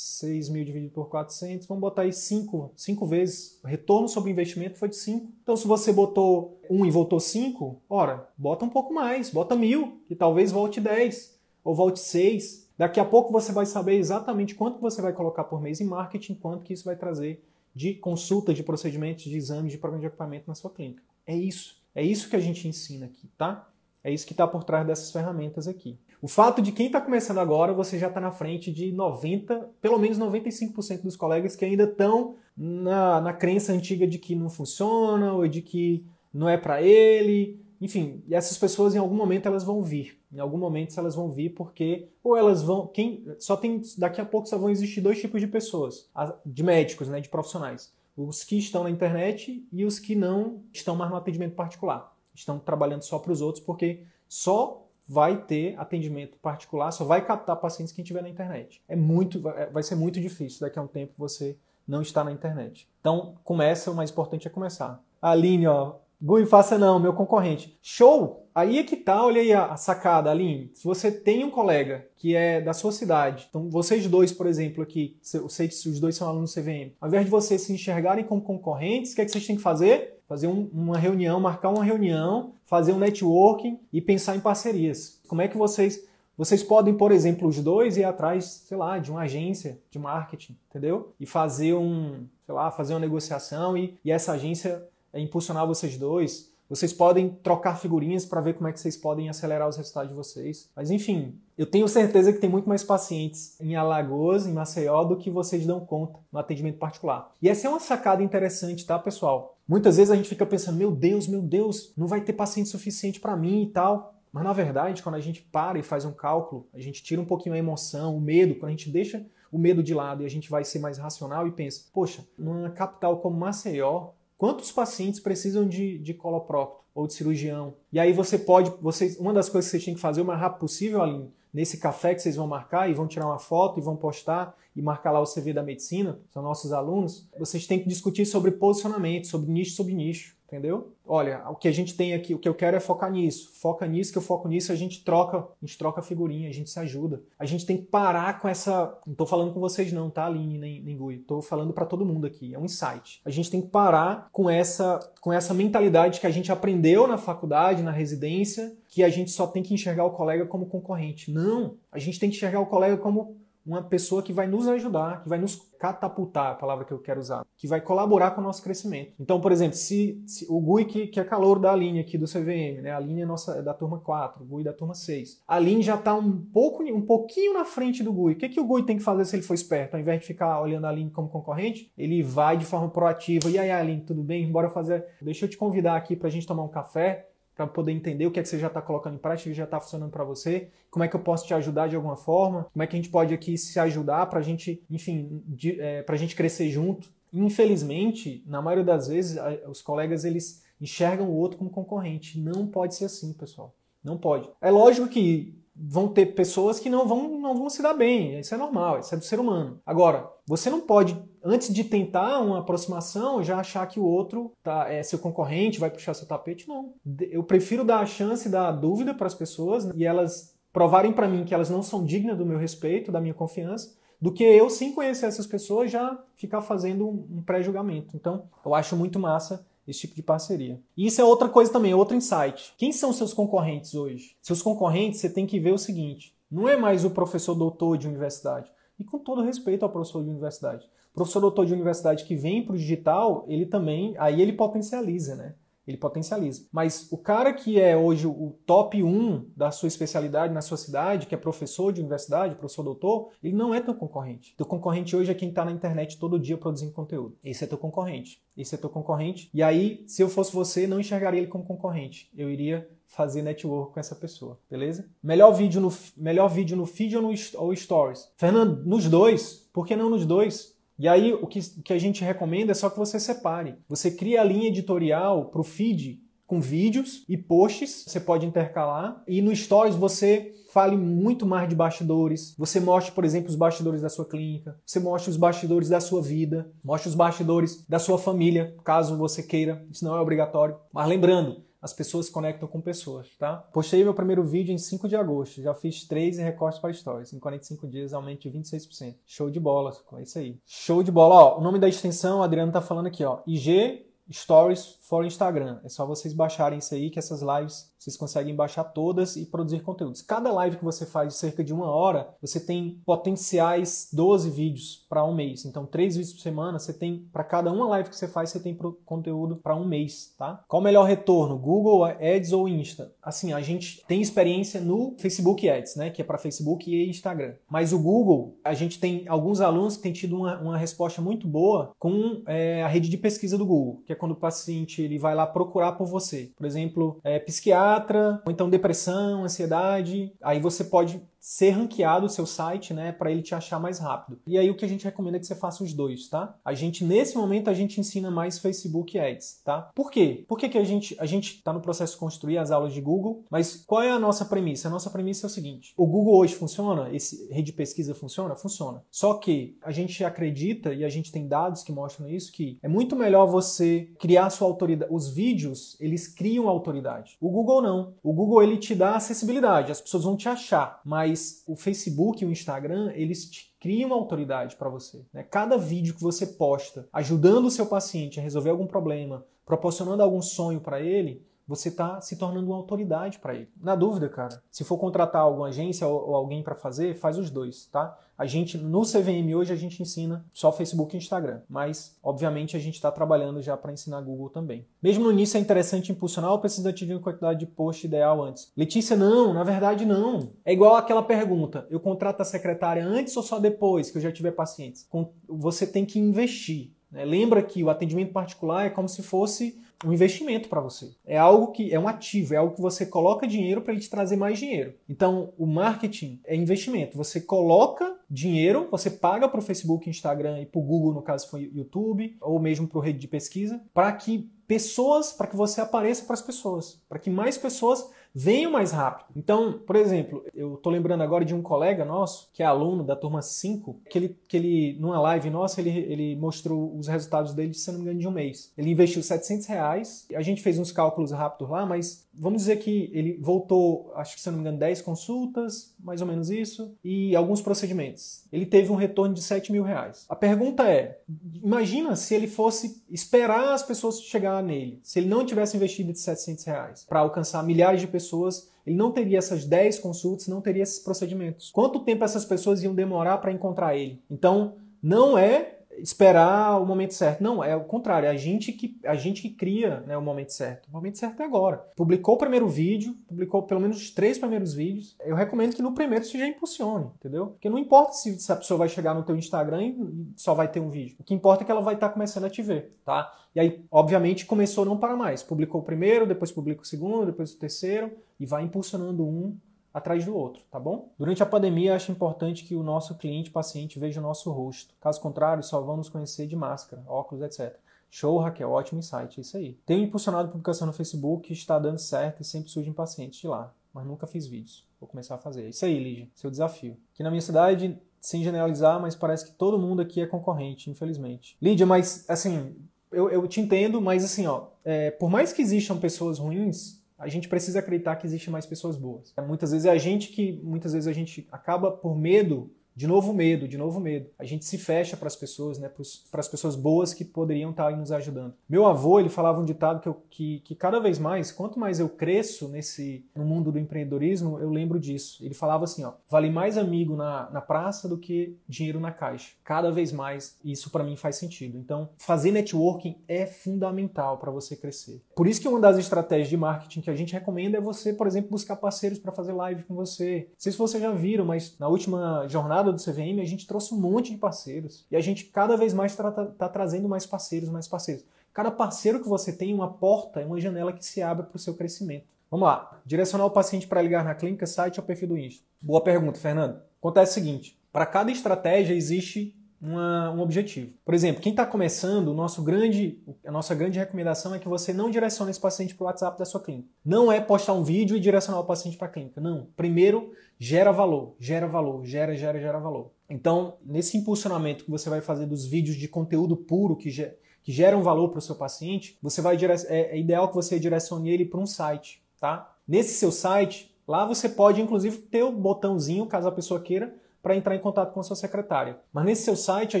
[0.18, 3.60] 6 mil dividido por 400, vamos botar aí 5, 5 vezes.
[3.62, 5.32] O retorno sobre investimento foi de 5.
[5.42, 10.00] Então, se você botou 1 e voltou 5, ora, bota um pouco mais, bota mil,
[10.08, 12.68] que talvez volte 10 ou volte 6.
[12.78, 16.34] Daqui a pouco você vai saber exatamente quanto você vai colocar por mês em marketing,
[16.34, 17.44] quanto que isso vai trazer
[17.74, 21.02] de consulta, de procedimentos, de exames, de programa de equipamento na sua clínica.
[21.26, 21.76] É isso.
[21.94, 23.68] É isso que a gente ensina aqui, tá?
[24.02, 25.98] É isso que está por trás dessas ferramentas aqui.
[26.20, 29.98] O fato de quem está começando agora, você já está na frente de 90, pelo
[29.98, 35.32] menos 95% dos colegas que ainda estão na, na crença antiga de que não funciona
[35.34, 37.60] ou de que não é para ele.
[37.80, 40.18] Enfim, essas pessoas em algum momento elas vão vir.
[40.32, 44.24] Em algum momento elas vão vir porque ou elas vão, quem só tem daqui a
[44.24, 46.08] pouco só vão existir dois tipos de pessoas,
[46.44, 47.92] de médicos, né, de profissionais.
[48.16, 52.14] os que estão na internet e os que não estão mais no atendimento particular.
[52.34, 57.56] Estão trabalhando só para os outros porque só vai ter atendimento particular, só vai captar
[57.56, 58.82] pacientes quem estiver na internet.
[58.88, 62.88] É muito, vai ser muito difícil daqui a um tempo você não estar na internet.
[63.00, 65.00] Então, começa, o mais importante é começar.
[65.22, 67.78] Aline, ó, Gui, faça não, meu concorrente.
[67.82, 68.48] Show!
[68.54, 70.70] Aí é que tá, olha aí a, sacada, Aline.
[70.72, 74.82] Se você tem um colega que é da sua cidade, então vocês dois, por exemplo,
[74.82, 77.72] aqui, eu sei que os dois são alunos do CVM, ao invés de vocês se
[77.72, 80.15] enxergarem como concorrentes, o que, é que vocês têm que fazer?
[80.28, 85.20] Fazer um, uma reunião, marcar uma reunião, fazer um networking e pensar em parcerias.
[85.28, 86.04] Como é que vocês
[86.36, 90.54] vocês podem, por exemplo, os dois ir atrás, sei lá, de uma agência de marketing,
[90.68, 91.14] entendeu?
[91.18, 95.96] E fazer um, sei lá, fazer uma negociação e, e essa agência é impulsionar vocês
[95.96, 96.52] dois.
[96.68, 100.16] Vocês podem trocar figurinhas para ver como é que vocês podem acelerar os resultados de
[100.16, 100.68] vocês.
[100.76, 105.16] Mas enfim, eu tenho certeza que tem muito mais pacientes em Alagoas, em Maceió, do
[105.16, 107.32] que vocês dão conta no atendimento particular.
[107.40, 109.55] E essa é uma sacada interessante, tá, pessoal?
[109.68, 113.20] Muitas vezes a gente fica pensando, meu Deus, meu Deus, não vai ter paciente suficiente
[113.20, 114.14] para mim e tal.
[114.32, 117.24] Mas na verdade, quando a gente para e faz um cálculo, a gente tira um
[117.24, 120.30] pouquinho a emoção, o medo, quando a gente deixa o medo de lado e a
[120.30, 125.66] gente vai ser mais racional e pensa, poxa, numa capital como Maceió, Quantos pacientes precisam
[125.66, 127.74] de, de coloprocto ou de cirurgião?
[127.90, 130.38] E aí você pode, você, uma das coisas que vocês têm que fazer o mais
[130.38, 133.82] rápido possível, Aline, nesse café que vocês vão marcar e vão tirar uma foto e
[133.82, 137.88] vão postar e marcar lá o CV da medicina, são nossos alunos, vocês têm que
[137.88, 140.92] discutir sobre posicionamento, sobre nicho sobre nicho entendeu?
[141.04, 143.50] Olha, o que a gente tem aqui, o que eu quero é focar nisso.
[143.54, 146.70] Foca nisso, que eu foco nisso, a gente troca, a gente troca figurinha, a gente
[146.70, 147.22] se ajuda.
[147.38, 148.98] A gente tem que parar com essa.
[149.06, 151.18] Não tô falando com vocês, não, tá, Aline nem, nem Gui?
[151.18, 152.54] Tô falando para todo mundo aqui.
[152.54, 153.20] É um insight.
[153.24, 157.18] A gente tem que parar com essa, com essa mentalidade que a gente aprendeu na
[157.18, 161.30] faculdade, na residência, que a gente só tem que enxergar o colega como concorrente.
[161.30, 161.76] Não!
[161.90, 163.36] A gente tem que enxergar o colega como
[163.66, 167.20] uma pessoa que vai nos ajudar, que vai nos catapultar, a palavra que eu quero
[167.20, 169.12] usar, que vai colaborar com o nosso crescimento.
[169.20, 172.26] Então, por exemplo, se, se o Gui, que, que, é calor da linha aqui do
[172.26, 172.92] CVM, né?
[172.92, 175.82] a linha é nossa, é da turma 4, o Gui da turma 6, a linha
[175.82, 178.32] já está um, pouco, um pouquinho na frente do Gui.
[178.32, 179.94] O que, que o Gui tem que fazer se ele for esperto?
[179.94, 183.50] Ao invés de ficar olhando a linha como concorrente, ele vai de forma proativa.
[183.50, 184.50] E aí, Aline, tudo bem?
[184.50, 185.04] Bora fazer.
[185.20, 188.30] Deixa eu te convidar aqui para a gente tomar um café para poder entender o
[188.30, 190.68] que é que você já está colocando em prática, que já está funcionando para você,
[190.90, 193.08] como é que eu posso te ajudar de alguma forma, como é que a gente
[193.08, 195.42] pode aqui se ajudar para a gente, enfim,
[195.78, 197.08] é, para a gente crescer junto.
[197.32, 202.38] Infelizmente, na maioria das vezes, os colegas eles enxergam o outro como concorrente.
[202.38, 203.74] Não pode ser assim, pessoal.
[204.04, 204.48] Não pode.
[204.60, 208.38] É lógico que vão ter pessoas que não vão, não vão se dar bem.
[208.40, 209.78] Isso é normal, isso é do ser humano.
[209.84, 214.90] Agora, você não pode, antes de tentar uma aproximação, já achar que o outro tá,
[214.90, 216.66] é seu concorrente, vai puxar seu tapete.
[216.66, 216.94] Não.
[217.30, 221.44] Eu prefiro dar a chance da dúvida para as pessoas e elas provarem para mim
[221.44, 224.92] que elas não são dignas do meu respeito, da minha confiança, do que eu, sem
[224.92, 228.16] conhecer essas pessoas, já ficar fazendo um pré-julgamento.
[228.16, 230.80] Então, eu acho muito massa esse tipo de parceria.
[230.96, 232.74] E isso é outra coisa também, é outro insight.
[232.76, 234.36] Quem são seus concorrentes hoje?
[234.42, 238.08] Seus concorrentes, você tem que ver o seguinte: não é mais o professor doutor de
[238.08, 238.70] universidade.
[238.98, 240.86] E com todo respeito ao professor de universidade.
[241.12, 245.34] O professor doutor de universidade que vem para o digital, ele também, aí ele potencializa,
[245.34, 245.54] né?
[245.86, 246.66] Ele potencializa.
[246.72, 251.26] Mas o cara que é hoje o top 1 da sua especialidade na sua cidade,
[251.26, 254.54] que é professor de universidade, professor doutor, ele não é teu concorrente.
[254.56, 257.36] Teu concorrente hoje é quem está na internet todo dia produzindo conteúdo.
[257.44, 258.42] Esse é teu concorrente.
[258.56, 259.50] Esse é teu concorrente.
[259.52, 262.30] E aí, se eu fosse você, não enxergaria ele como concorrente.
[262.36, 265.08] Eu iria fazer network com essa pessoa, beleza?
[265.22, 268.32] Melhor vídeo no, melhor vídeo no feed ou no ou stories?
[268.36, 269.68] Fernando, nos dois.
[269.72, 270.75] Por que não nos dois?
[270.98, 273.76] E aí o que, que a gente recomenda é só que você separe.
[273.88, 279.22] Você cria a linha editorial para o feed com vídeos e posts, você pode intercalar.
[279.26, 282.54] E no Stories você fale muito mais de bastidores.
[282.58, 284.78] Você mostre, por exemplo, os bastidores da sua clínica.
[284.84, 286.70] Você mostre os bastidores da sua vida.
[286.84, 289.84] Mostre os bastidores da sua família, caso você queira.
[289.90, 290.76] Isso não é obrigatório.
[290.92, 293.56] Mas lembrando, as pessoas conectam com pessoas, tá?
[293.72, 297.32] Postei meu primeiro vídeo em 5 de agosto, já fiz 3 recortes para stories.
[297.32, 299.16] Em 45 dias, aumento de 26%.
[299.26, 300.58] Show de bola, é isso aí.
[300.64, 301.34] Show de bola.
[301.34, 303.40] Ó, o nome da extensão, o Adriano tá falando aqui, ó.
[303.46, 305.80] IG Stories for Instagram.
[305.84, 309.80] É só vocês baixarem isso aí, que essas lives vocês conseguem baixar todas e produzir
[309.80, 310.22] conteúdos.
[310.22, 315.04] Cada live que você faz de cerca de uma hora, você tem potenciais 12 vídeos
[315.08, 315.64] para um mês.
[315.64, 318.60] Então, três vídeos por semana, você tem, para cada uma live que você faz, você
[318.60, 320.62] tem conteúdo para um mês, tá?
[320.68, 321.58] Qual o melhor retorno?
[321.58, 323.12] Google Ads ou Insta?
[323.20, 326.10] Assim, a gente tem experiência no Facebook Ads, né?
[326.10, 327.54] Que é para Facebook e Instagram.
[327.68, 331.48] Mas o Google, a gente tem alguns alunos que têm tido uma, uma resposta muito
[331.48, 335.18] boa com é, a rede de pesquisa do Google, que é quando o paciente ele
[335.18, 336.50] vai lá procurar por você.
[336.56, 340.32] Por exemplo, é, psiquiatra, ou então depressão, ansiedade.
[340.42, 344.40] Aí você pode ser ranqueado o seu site, né, para ele te achar mais rápido.
[344.44, 346.56] E aí o que a gente recomenda é que você faça os dois, tá?
[346.64, 349.92] A gente nesse momento a gente ensina mais Facebook Ads, tá?
[349.94, 350.44] Por quê?
[350.48, 353.00] Por que, que a gente a gente está no processo de construir as aulas de
[353.00, 354.88] Google, mas qual é a nossa premissa?
[354.88, 358.56] A nossa premissa é o seguinte: o Google hoje funciona, esse rede de pesquisa funciona,
[358.56, 359.04] funciona.
[359.08, 362.88] Só que a gente acredita e a gente tem dados que mostram isso que é
[362.88, 365.12] muito melhor você criar sua autoridade.
[365.14, 367.36] Os vídeos eles criam autoridade.
[367.40, 368.14] O Google não.
[368.20, 372.42] O Google ele te dá acessibilidade, as pessoas vão te achar, mas mas o Facebook
[372.42, 375.22] e o Instagram, eles te criam autoridade para você.
[375.34, 375.42] Né?
[375.42, 380.40] Cada vídeo que você posta ajudando o seu paciente a resolver algum problema, proporcionando algum
[380.40, 383.68] sonho para ele, você está se tornando uma autoridade para ele.
[383.80, 387.86] Na dúvida, cara, se for contratar alguma agência ou, alguém para fazer, faz os dois,
[387.86, 388.16] tá?
[388.38, 392.78] A gente no CVM hoje a gente ensina só Facebook e Instagram, mas obviamente a
[392.78, 394.86] gente está trabalhando já para ensinar Google também.
[395.02, 398.70] Mesmo no início é interessante impulsionar ou precisa atingir uma quantidade de post ideal antes?
[398.76, 400.50] Letícia, não, na verdade não.
[400.66, 404.30] É igual aquela pergunta: eu contrato a secretária antes ou só depois que eu já
[404.30, 405.08] tiver pacientes?
[405.48, 406.92] Você tem que investir.
[407.10, 407.24] Né?
[407.24, 411.10] Lembra que o atendimento particular é como se fosse um investimento para você.
[411.24, 414.10] É algo que é um ativo, é algo que você coloca dinheiro para ele te
[414.10, 414.94] trazer mais dinheiro.
[415.08, 417.16] Então, o marketing é investimento.
[417.16, 421.48] Você coloca dinheiro, você paga para o Facebook, Instagram e para o Google, no caso
[421.48, 425.80] foi YouTube, ou mesmo para o rede de pesquisa, para que pessoas, para que você
[425.80, 429.28] apareça para as pessoas, para que mais pessoas venham mais rápido.
[429.34, 433.16] Então, por exemplo, eu tô lembrando agora de um colega nosso, que é aluno da
[433.16, 437.72] turma 5, que ele, que ele numa live nossa, ele, ele mostrou os resultados dele,
[437.72, 438.70] se não me engano, de um mês.
[438.76, 443.10] Ele investiu 700 reais, a gente fez uns cálculos rápidos lá, mas vamos dizer que
[443.14, 447.34] ele voltou, acho que se não me engano, 10 consultas, mais ou menos isso, e
[447.34, 448.44] alguns procedimentos.
[448.56, 450.24] Ele teve um retorno de 7 mil reais.
[450.28, 451.20] A pergunta é,
[451.62, 456.18] imagina se ele fosse esperar as pessoas chegar nele, se ele não tivesse investido de
[456.18, 460.82] 700 reais para alcançar milhares de pessoas, ele não teria essas 10 consultas, não teria
[460.82, 461.70] esses procedimentos.
[461.70, 464.22] Quanto tempo essas pessoas iam demorar para encontrar ele?
[464.30, 467.42] Então, não é esperar o momento certo.
[467.42, 470.50] Não, é o contrário, é a gente que, a gente que cria né, o momento
[470.50, 470.88] certo.
[470.88, 471.78] O momento certo é agora.
[471.96, 475.16] Publicou o primeiro vídeo, publicou pelo menos os três primeiros vídeos.
[475.24, 477.48] Eu recomendo que no primeiro você já impulsione, entendeu?
[477.48, 480.80] Porque não importa se, a pessoa vai chegar no teu Instagram e só vai ter
[480.80, 481.16] um vídeo.
[481.18, 483.32] O que importa é que ela vai estar tá começando a te ver, tá?
[483.54, 485.42] E aí, obviamente, começou não para mais.
[485.42, 489.56] Publicou o primeiro, depois publica o segundo, depois o terceiro e vai impulsionando um
[489.96, 491.10] atrás do outro, tá bom?
[491.18, 494.94] Durante a pandemia, acho importante que o nosso cliente, paciente, veja o nosso rosto.
[495.00, 497.74] Caso contrário, só vamos conhecer de máscara, óculos, etc.
[498.10, 499.72] Show, Raquel, ótimo insight, é isso aí.
[499.86, 504.06] Tenho impulsionado publicação no Facebook, está dando certo e sempre surgem pacientes de lá, mas
[504.06, 504.86] nunca fiz vídeos.
[505.00, 505.64] Vou começar a fazer.
[505.64, 506.98] É isso aí, Lígia, seu desafio.
[507.14, 511.56] Aqui na minha cidade, sem generalizar, mas parece que todo mundo aqui é concorrente, infelizmente.
[511.60, 512.76] Lídia, mas assim,
[513.10, 517.28] eu, eu te entendo, mas assim, ó, é, por mais que existam pessoas ruins, a
[517.28, 519.34] gente precisa acreditar que existem mais pessoas boas.
[519.46, 523.34] Muitas vezes é a gente que, muitas vezes a gente acaba por medo de novo
[523.34, 524.30] medo, de novo medo.
[524.38, 525.90] A gente se fecha para as pessoas, né,
[526.30, 528.54] para as pessoas boas que poderiam estar tá nos ajudando.
[528.66, 532.00] Meu avô, ele falava um ditado que, eu, que, que cada vez mais, quanto mais
[532.00, 535.44] eu cresço nesse no mundo do empreendedorismo, eu lembro disso.
[535.44, 539.52] Ele falava assim, ó, vale mais amigo na, na praça do que dinheiro na caixa.
[539.62, 541.76] Cada vez mais, isso para mim faz sentido.
[541.76, 545.22] Então, fazer networking é fundamental para você crescer.
[545.34, 548.26] Por isso que uma das estratégias de marketing que a gente recomenda é você, por
[548.26, 550.46] exemplo, buscar parceiros para fazer live com você.
[550.48, 553.94] Não sei se vocês já viram, mas na última jornada do CVM, a gente trouxe
[553.94, 555.06] um monte de parceiros.
[555.10, 558.24] E a gente cada vez mais está tá trazendo mais parceiros, mais parceiros.
[558.52, 561.58] Cada parceiro que você tem, uma porta, é uma janela que se abre para o
[561.58, 562.26] seu crescimento.
[562.50, 563.00] Vamos lá.
[563.04, 565.64] Direcionar o paciente para ligar na clínica, site ou perfil do Insta?
[565.80, 566.80] Boa pergunta, Fernando.
[566.98, 570.92] Acontece o seguinte: para cada estratégia existe uma, um objetivo.
[571.04, 574.92] Por exemplo, quem está começando, o nosso grande, a nossa grande recomendação é que você
[574.92, 576.88] não direcione esse paciente para o WhatsApp da sua clínica.
[577.04, 579.40] Não é postar um vídeo e direcionar o paciente para a clínica.
[579.40, 579.68] Não.
[579.76, 583.10] Primeiro, gera valor, gera valor, gera, gera, gera valor.
[583.28, 587.72] Então, nesse impulsionamento que você vai fazer dos vídeos de conteúdo puro que, ge que
[587.72, 591.44] geram valor para o seu paciente, você vai é, é ideal que você direcione ele
[591.44, 592.72] para um site, tá?
[592.86, 597.12] Nesse seu site, lá você pode inclusive ter o botãozinho, caso a pessoa queira,
[597.46, 598.98] para entrar em contato com a sua secretária.
[599.12, 600.00] Mas nesse seu site a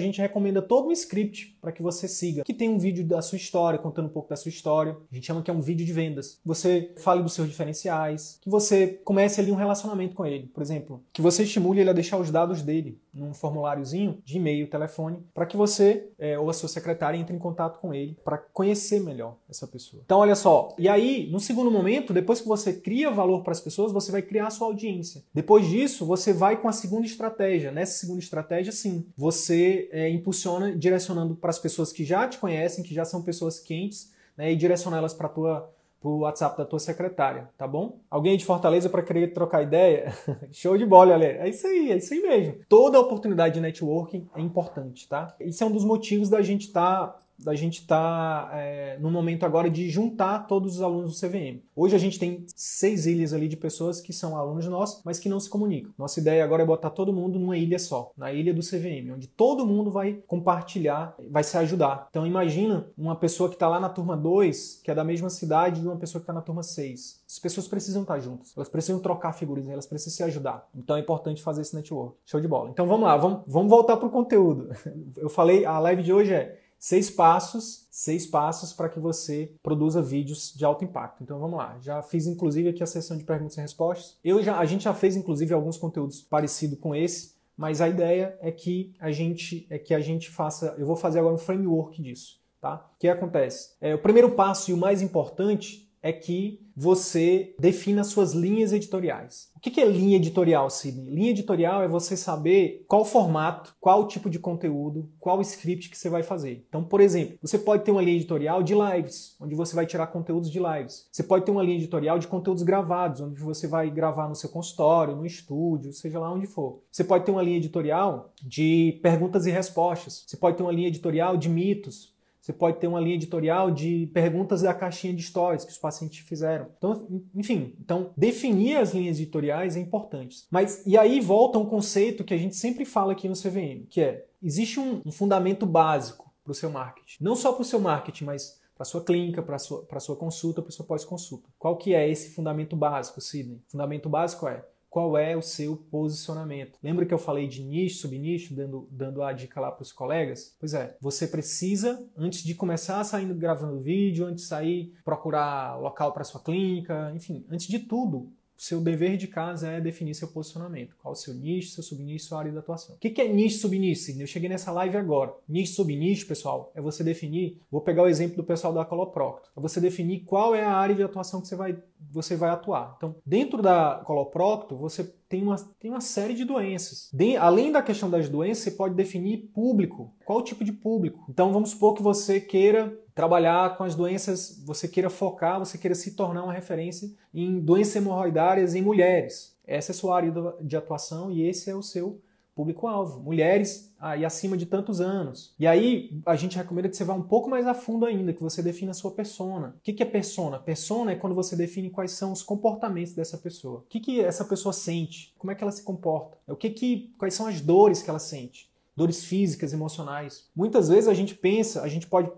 [0.00, 3.36] gente recomenda todo um script para que você siga, que tem um vídeo da sua
[3.36, 4.96] história, contando um pouco da sua história.
[5.12, 6.40] A gente chama que é um vídeo de vendas.
[6.44, 10.48] Você fale dos seus diferenciais, que você comece ali um relacionamento com ele.
[10.48, 14.68] Por exemplo, que você estimule ele a deixar os dados dele num formuláriozinho de e-mail,
[14.68, 18.38] telefone, para que você é, ou a sua secretária entre em contato com ele para
[18.38, 20.02] conhecer melhor essa pessoa.
[20.04, 20.74] Então, olha só.
[20.76, 24.20] E aí, no segundo momento, depois que você cria valor para as pessoas, você vai
[24.20, 25.22] criar a sua audiência.
[25.32, 27.35] Depois disso, você vai com a segunda estratégia.
[27.72, 32.84] Nessa segunda estratégia, sim, você é, impulsiona direcionando para as pessoas que já te conhecem,
[32.84, 35.70] que já são pessoas quentes, né, e direcionar elas para tua
[36.00, 37.98] pro WhatsApp da tua secretária, tá bom?
[38.10, 40.12] Alguém de Fortaleza para querer trocar ideia?
[40.52, 41.44] Show de bola, galera.
[41.44, 42.56] É isso aí, é isso aí mesmo.
[42.68, 45.34] Toda oportunidade de networking é importante, tá?
[45.40, 49.10] Isso é um dos motivos da gente estar tá da gente estar tá, é, no
[49.10, 51.60] momento agora de juntar todos os alunos do CVM.
[51.74, 55.28] Hoje a gente tem seis ilhas ali de pessoas que são alunos nossos, mas que
[55.28, 55.92] não se comunicam.
[55.98, 59.26] Nossa ideia agora é botar todo mundo numa ilha só, na ilha do CVM, onde
[59.26, 62.06] todo mundo vai compartilhar, vai se ajudar.
[62.10, 65.80] Então imagina uma pessoa que está lá na turma 2, que é da mesma cidade
[65.80, 67.22] de uma pessoa que está na turma 6.
[67.28, 70.68] As pessoas precisam estar tá juntas, elas precisam trocar figurinhas, elas precisam se ajudar.
[70.74, 72.16] Então é importante fazer esse network.
[72.24, 72.70] Show de bola.
[72.70, 74.70] Então vamos lá, vamos, vamos voltar para o conteúdo.
[75.16, 80.02] Eu falei, a live de hoje é seis passos, seis passos para que você produza
[80.02, 81.22] vídeos de alto impacto.
[81.22, 81.78] Então vamos lá.
[81.80, 84.16] Já fiz inclusive aqui a sessão de perguntas e respostas.
[84.22, 88.36] Eu já, a gente já fez inclusive alguns conteúdos parecidos com esse, mas a ideia
[88.40, 90.74] é que a gente é que a gente faça.
[90.78, 92.88] Eu vou fazer agora um framework disso, tá?
[92.94, 93.74] O que acontece?
[93.80, 99.50] É, o primeiro passo e o mais importante é que você defina suas linhas editoriais.
[99.56, 101.10] O que é linha editorial, Sidney?
[101.10, 106.10] Linha editorial é você saber qual formato, qual tipo de conteúdo, qual script que você
[106.10, 106.64] vai fazer.
[106.68, 110.08] Então, por exemplo, você pode ter uma linha editorial de lives, onde você vai tirar
[110.08, 111.08] conteúdos de lives.
[111.10, 114.50] Você pode ter uma linha editorial de conteúdos gravados, onde você vai gravar no seu
[114.50, 116.82] consultório, no estúdio, seja lá onde for.
[116.92, 120.24] Você pode ter uma linha editorial de perguntas e respostas.
[120.26, 122.14] Você pode ter uma linha editorial de mitos,
[122.46, 126.20] você pode ter uma linha editorial de perguntas da caixinha de stories que os pacientes
[126.20, 126.68] fizeram.
[126.78, 130.46] Então, enfim, então definir as linhas editoriais é importante.
[130.48, 134.00] Mas e aí volta um conceito que a gente sempre fala aqui no CVM, que
[134.00, 137.80] é existe um, um fundamento básico para o seu marketing, não só para o seu
[137.80, 141.48] marketing, mas para sua clínica, para sua para sua consulta, para sua pós-consulta.
[141.58, 143.56] Qual que é esse fundamento básico, Sidney?
[143.56, 144.64] O fundamento básico é
[144.96, 146.78] qual é o seu posicionamento.
[146.82, 150.56] Lembra que eu falei de nicho, subnicho, dando, dando a dica lá para os colegas?
[150.58, 156.14] Pois é, você precisa, antes de começar saindo gravando vídeo, antes de sair procurar local
[156.14, 160.96] para sua clínica, enfim, antes de tudo, seu dever de casa é definir seu posicionamento.
[161.02, 162.96] Qual o seu nicho, seu subnicho, sua área de atuação.
[162.96, 164.18] O que é nicho, subnicho?
[164.18, 165.34] Eu cheguei nessa live agora.
[165.46, 167.60] Nicho, subnicho, pessoal, é você definir.
[167.70, 169.50] Vou pegar o exemplo do pessoal da Coloprocto.
[169.54, 171.76] É você definir qual é a área de atuação que você vai,
[172.10, 172.94] você vai atuar.
[172.96, 177.10] Então, dentro da Coloprocto, você tem uma, tem uma série de doenças.
[177.12, 180.12] De, além da questão das doenças, você pode definir público.
[180.24, 181.26] Qual tipo de público?
[181.28, 185.94] Então, vamos supor que você queira trabalhar com as doenças, você queira focar, você queira
[185.94, 189.56] se tornar uma referência em doenças hemorroidárias em mulheres.
[189.66, 192.20] Essa é a sua área de atuação e esse é o seu
[192.56, 193.20] público-alvo.
[193.22, 195.54] Mulheres aí acima de tantos anos.
[195.58, 198.42] E aí a gente recomenda que você vá um pouco mais a fundo ainda, que
[198.42, 199.76] você defina a sua persona.
[199.76, 200.58] O que é persona?
[200.58, 203.80] Persona é quando você define quais são os comportamentos dessa pessoa.
[203.80, 205.34] O que, que essa pessoa sente?
[205.38, 206.38] Como é que ela se comporta?
[206.48, 208.70] O que que, quais são as dores que ela sente?
[208.96, 210.48] Dores físicas, emocionais.
[210.56, 212.30] Muitas vezes a gente pensa, a gente pode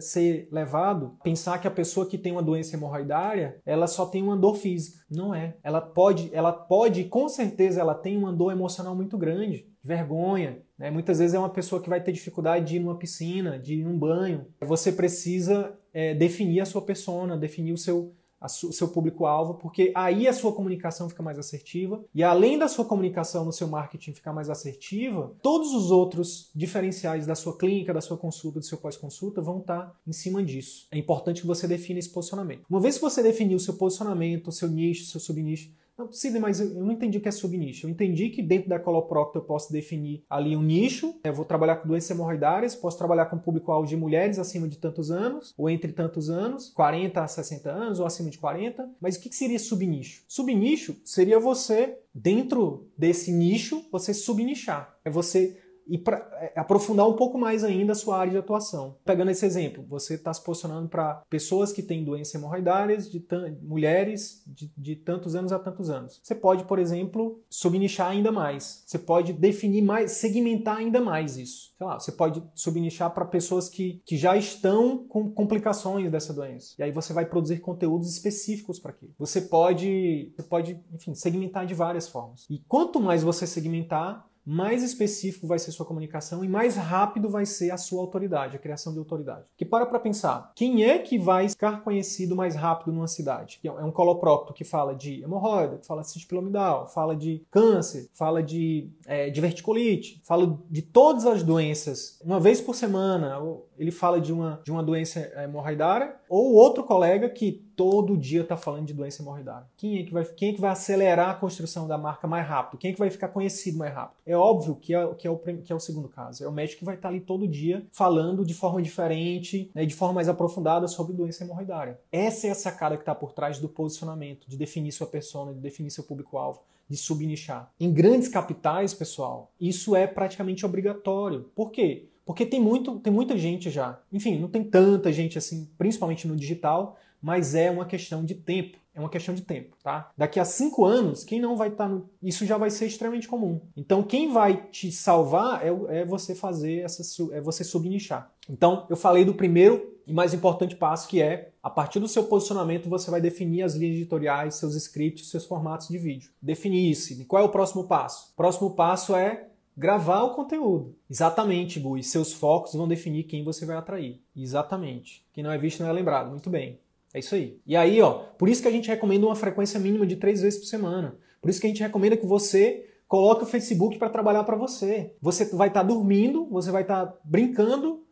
[0.00, 4.36] ser levado pensar que a pessoa que tem uma doença hemorroidária, ela só tem uma
[4.36, 5.04] dor física.
[5.10, 5.56] Não é.
[5.62, 10.62] Ela pode, ela pode, com certeza, ela tem uma dor emocional muito grande, vergonha.
[10.78, 10.90] Né?
[10.90, 13.84] Muitas vezes é uma pessoa que vai ter dificuldade de ir numa piscina, de ir
[13.84, 14.46] num banho.
[14.60, 20.28] Você precisa é, definir a sua persona, definir o seu o seu público-alvo, porque aí
[20.28, 24.32] a sua comunicação fica mais assertiva e além da sua comunicação no seu marketing ficar
[24.32, 29.40] mais assertiva, todos os outros diferenciais da sua clínica, da sua consulta, do seu pós-consulta
[29.40, 30.86] vão estar em cima disso.
[30.90, 32.64] É importante que você defina esse posicionamento.
[32.68, 36.12] Uma vez que você definir o seu posicionamento, o seu nicho, o seu subnicho, não,
[36.12, 37.86] Sidney, mas eu não entendi o que é subnicho.
[37.86, 41.18] Eu entendi que dentro da coloprocto eu posso definir ali um nicho.
[41.24, 45.10] Eu vou trabalhar com doenças hemorroidárias, posso trabalhar com público-alvo de mulheres acima de tantos
[45.10, 48.90] anos, ou entre tantos anos, 40 a 60 anos, ou acima de 40.
[49.00, 50.22] Mas o que seria subnicho?
[50.28, 54.96] Subnicho seria você, dentro desse nicho, você subnichar.
[55.04, 58.96] É você e para é, aprofundar um pouco mais ainda a sua área de atuação.
[59.04, 63.24] Pegando esse exemplo, você está se posicionando para pessoas que têm doenças hemorroidárias, de
[63.62, 66.20] mulheres de, de, tantos anos a tantos anos.
[66.22, 68.82] Você pode, por exemplo, subnichar ainda mais.
[68.86, 71.72] Você pode definir mais, segmentar ainda mais isso.
[71.76, 76.74] Sei lá, você pode subnichar para pessoas que, que já estão com complicações dessa doença.
[76.78, 79.12] E aí você vai produzir conteúdos específicos para aquilo.
[79.18, 82.46] Você pode, você pode, enfim, segmentar de várias formas.
[82.50, 87.44] E quanto mais você segmentar, mais específico vai ser sua comunicação e mais rápido vai
[87.44, 89.44] ser a sua autoridade, a criação de autoridade.
[89.56, 93.58] Que para para pensar, quem é que vai ficar conhecido mais rápido numa cidade?
[93.64, 98.42] É um coloprócto que fala de hemorroida, fala de cistite piramidal, fala de câncer, fala
[98.42, 103.38] de é, diverticulite, fala de todas as doenças uma vez por semana,
[103.78, 108.56] ele fala de uma, de uma doença hemorroidária, ou outro colega que todo dia está
[108.56, 109.66] falando de doença hemorroidária.
[109.76, 112.78] Quem é, que vai, quem é que vai acelerar a construção da marca mais rápido?
[112.78, 114.16] Quem é que vai ficar conhecido mais rápido?
[114.26, 116.42] É óbvio que é, que é, o, que é o segundo caso.
[116.42, 119.84] É o médico que vai estar tá ali todo dia falando de forma diferente, né,
[119.84, 122.00] de forma mais aprofundada sobre doença hemorroidária.
[122.10, 125.60] Essa é a sacada que está por trás do posicionamento, de definir sua persona, de
[125.60, 127.72] definir seu público-alvo de subnichar.
[127.80, 131.50] Em grandes capitais, pessoal, isso é praticamente obrigatório.
[131.54, 132.08] Por quê?
[132.24, 134.00] Porque tem, muito, tem muita gente já.
[134.12, 138.78] Enfim, não tem tanta gente assim, principalmente no digital, mas é uma questão de tempo.
[138.94, 140.12] É uma questão de tempo, tá?
[140.16, 142.08] Daqui a cinco anos, quem não vai estar tá no...
[142.22, 143.60] Isso já vai ser extremamente comum.
[143.76, 147.02] Então, quem vai te salvar é, é você fazer essa...
[147.34, 148.32] é você subnichar.
[148.48, 152.22] Então, eu falei do primeiro e mais importante passo que é, a partir do seu
[152.22, 156.30] posicionamento, você vai definir as linhas editoriais, seus scripts, seus formatos de vídeo.
[156.40, 157.12] Definir isso.
[157.12, 158.30] E qual é o próximo passo?
[158.34, 160.94] O próximo passo é gravar o conteúdo.
[161.10, 162.04] Exatamente, Gui.
[162.04, 164.22] Seus focos vão definir quem você vai atrair.
[164.34, 165.26] Exatamente.
[165.32, 166.30] Quem não é visto não é lembrado.
[166.30, 166.78] Muito bem.
[167.16, 167.58] É isso aí.
[167.66, 170.58] E aí, ó, por isso que a gente recomenda uma frequência mínima de três vezes
[170.58, 171.16] por semana.
[171.40, 175.14] Por isso que a gente recomenda que você coloque o Facebook para trabalhar para você.
[175.22, 178.04] Você vai estar tá dormindo, você vai estar tá brincando